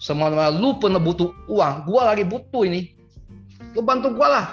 semua 0.00 0.32
lu 0.48 0.80
pernah 0.80 0.96
butuh 0.96 1.28
uang, 1.52 1.84
gua 1.84 2.16
lagi 2.16 2.24
butuh 2.24 2.64
ini, 2.64 2.96
lu 3.76 3.84
bantu 3.84 4.08
gua 4.16 4.28
lah. 4.32 4.46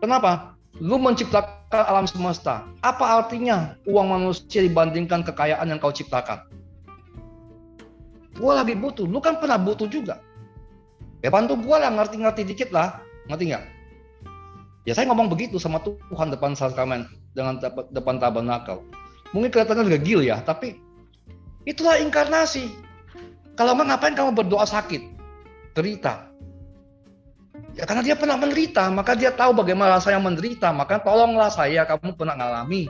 Kenapa? 0.00 0.56
Lu 0.80 0.96
menciptakan 0.96 1.84
alam 1.84 2.08
semesta. 2.08 2.64
Apa 2.80 3.20
artinya 3.20 3.76
uang 3.84 4.08
manusia 4.08 4.64
dibandingkan 4.64 5.20
kekayaan 5.20 5.68
yang 5.68 5.76
kau 5.76 5.92
ciptakan? 5.92 6.48
Gua 8.34 8.62
lagi 8.62 8.74
butuh, 8.74 9.06
lu 9.06 9.22
kan 9.22 9.38
pernah 9.38 9.58
butuh 9.58 9.86
juga. 9.86 10.18
Ya 11.22 11.30
bantu 11.30 11.56
gua 11.56 11.80
lah, 11.80 11.90
ngerti-ngerti 11.94 12.42
dikit 12.44 12.70
lah. 12.74 13.00
Ngerti 13.30 13.54
nggak? 13.54 13.64
Ya 14.84 14.92
saya 14.92 15.08
ngomong 15.08 15.32
begitu 15.32 15.56
sama 15.56 15.80
Tuhan 15.80 16.28
depan 16.28 16.52
sakramen 16.52 17.08
dengan 17.32 17.56
depan 17.88 18.20
tabernakel. 18.20 18.84
Mungkin 19.32 19.48
kelihatannya 19.48 19.88
juga 19.88 20.00
gil 20.04 20.20
ya, 20.20 20.44
tapi 20.44 20.76
itulah 21.64 21.96
inkarnasi. 21.96 22.68
Kalau 23.56 23.72
enggak 23.78 23.96
ngapain 23.96 24.14
kamu 24.18 24.30
berdoa 24.36 24.66
sakit, 24.68 25.02
derita? 25.72 26.28
Ya 27.74 27.88
karena 27.88 28.06
dia 28.06 28.14
pernah 28.14 28.38
menderita, 28.38 28.86
maka 28.92 29.18
dia 29.18 29.34
tahu 29.34 29.56
bagaimana 29.56 29.98
rasanya 29.98 30.22
menderita. 30.22 30.70
Maka 30.70 31.02
tolonglah 31.02 31.50
saya, 31.50 31.82
kamu 31.82 32.14
pernah 32.14 32.38
ngalami. 32.38 32.86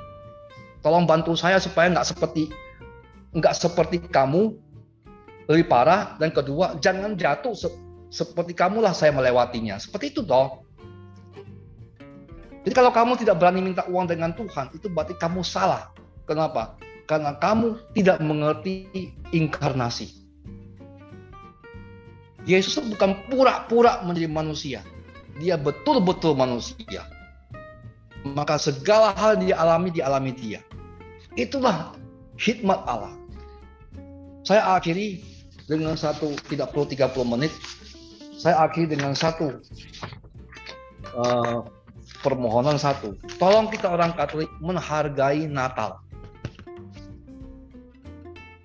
Tolong 0.85 1.09
bantu 1.09 1.33
saya 1.33 1.57
supaya 1.57 1.89
nggak 1.89 2.05
seperti 2.05 2.53
nggak 3.35 3.55
seperti 3.57 3.97
kamu 4.13 4.53
lebih 5.51 5.67
parah. 5.69 6.17
Dan 6.17 6.33
kedua, 6.33 6.79
jangan 6.81 7.17
jatuh 7.19 7.53
seperti 8.09 8.53
kamulah 8.55 8.95
saya 8.95 9.11
melewatinya. 9.13 9.77
Seperti 9.77 10.15
itu 10.15 10.23
dong. 10.23 10.65
Jadi 12.65 12.73
kalau 12.73 12.89
kamu 12.95 13.21
tidak 13.21 13.37
berani 13.37 13.61
minta 13.61 13.85
uang 13.85 14.09
dengan 14.09 14.33
Tuhan, 14.33 14.73
itu 14.73 14.89
berarti 14.89 15.13
kamu 15.21 15.45
salah. 15.45 15.93
Kenapa? 16.25 16.81
Karena 17.05 17.37
kamu 17.37 17.77
tidak 17.93 18.17
mengerti 18.25 18.89
inkarnasi. 19.37 20.09
Yesus 22.49 22.81
bukan 22.81 23.25
pura-pura 23.29 24.01
menjadi 24.05 24.29
manusia. 24.33 24.81
Dia 25.37 25.61
betul-betul 25.61 26.33
manusia. 26.37 27.05
Maka 28.25 28.57
segala 28.57 29.13
hal 29.13 29.37
dia 29.37 29.61
alami, 29.61 29.93
dialami 29.93 30.33
dia. 30.33 30.65
Itulah 31.37 31.93
hikmat 32.41 32.81
Allah. 32.89 33.13
Saya 34.45 34.77
akhiri 34.77 35.21
dengan 35.65 35.97
satu 35.97 36.37
tidak 36.49 36.73
perlu 36.73 36.85
30 36.85 37.33
menit 37.37 37.53
saya 38.45 38.61
akhiri 38.69 38.93
dengan 38.93 39.17
satu 39.17 39.57
uh, 41.17 41.65
permohonan 42.21 42.77
satu. 42.77 43.17
Tolong 43.41 43.73
kita 43.73 43.89
orang 43.89 44.13
Katolik 44.13 44.53
menghargai 44.61 45.49
Natal. 45.49 46.05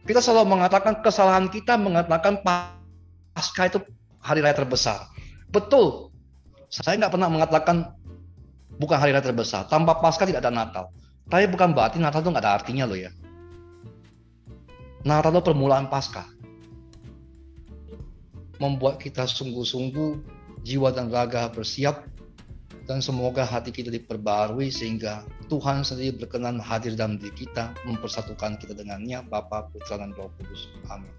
Kita 0.03 0.19
selalu 0.19 0.59
mengatakan 0.59 0.99
kesalahan 0.99 1.47
kita 1.47 1.79
mengatakan 1.79 2.43
pasca 2.43 3.71
itu 3.71 3.79
hari 4.19 4.43
raya 4.43 4.57
terbesar. 4.57 5.07
Betul. 5.47 6.11
Saya 6.67 6.99
nggak 6.99 7.13
pernah 7.15 7.29
mengatakan 7.31 7.95
bukan 8.81 8.97
hari 8.99 9.15
raya 9.15 9.23
terbesar. 9.23 9.63
Tanpa 9.71 9.95
pasca 10.01 10.27
tidak 10.27 10.43
ada 10.43 10.51
Natal. 10.51 10.91
Tapi 11.29 11.47
bukan 11.47 11.71
berarti 11.71 12.01
Natal 12.03 12.19
itu 12.19 12.35
nggak 12.35 12.43
ada 12.43 12.57
artinya 12.57 12.83
loh 12.83 12.99
ya. 12.99 13.13
Natal 15.07 15.31
itu 15.31 15.45
permulaan 15.45 15.87
pasca 15.87 16.27
membuat 18.59 18.99
kita 18.99 19.25
sungguh-sungguh 19.25 20.19
jiwa 20.67 20.91
dan 20.91 21.07
raga 21.07 21.47
bersiap 21.49 22.03
dan 22.89 23.05
semoga 23.05 23.45
hati 23.45 23.69
kita 23.69 23.93
diperbarui 23.93 24.73
sehingga 24.73 25.21
Tuhan 25.45 25.85
sendiri 25.85 26.17
berkenan 26.25 26.57
hadir 26.57 26.97
dalam 26.97 27.21
diri 27.21 27.45
kita 27.45 27.73
mempersatukan 27.85 28.57
kita 28.57 28.73
dengannya 28.73 29.21
Bapa 29.29 29.69
Putra 29.69 30.01
dan 30.01 30.13
Roh 30.17 30.33
Kudus. 30.37 30.69
Amin. 30.89 31.13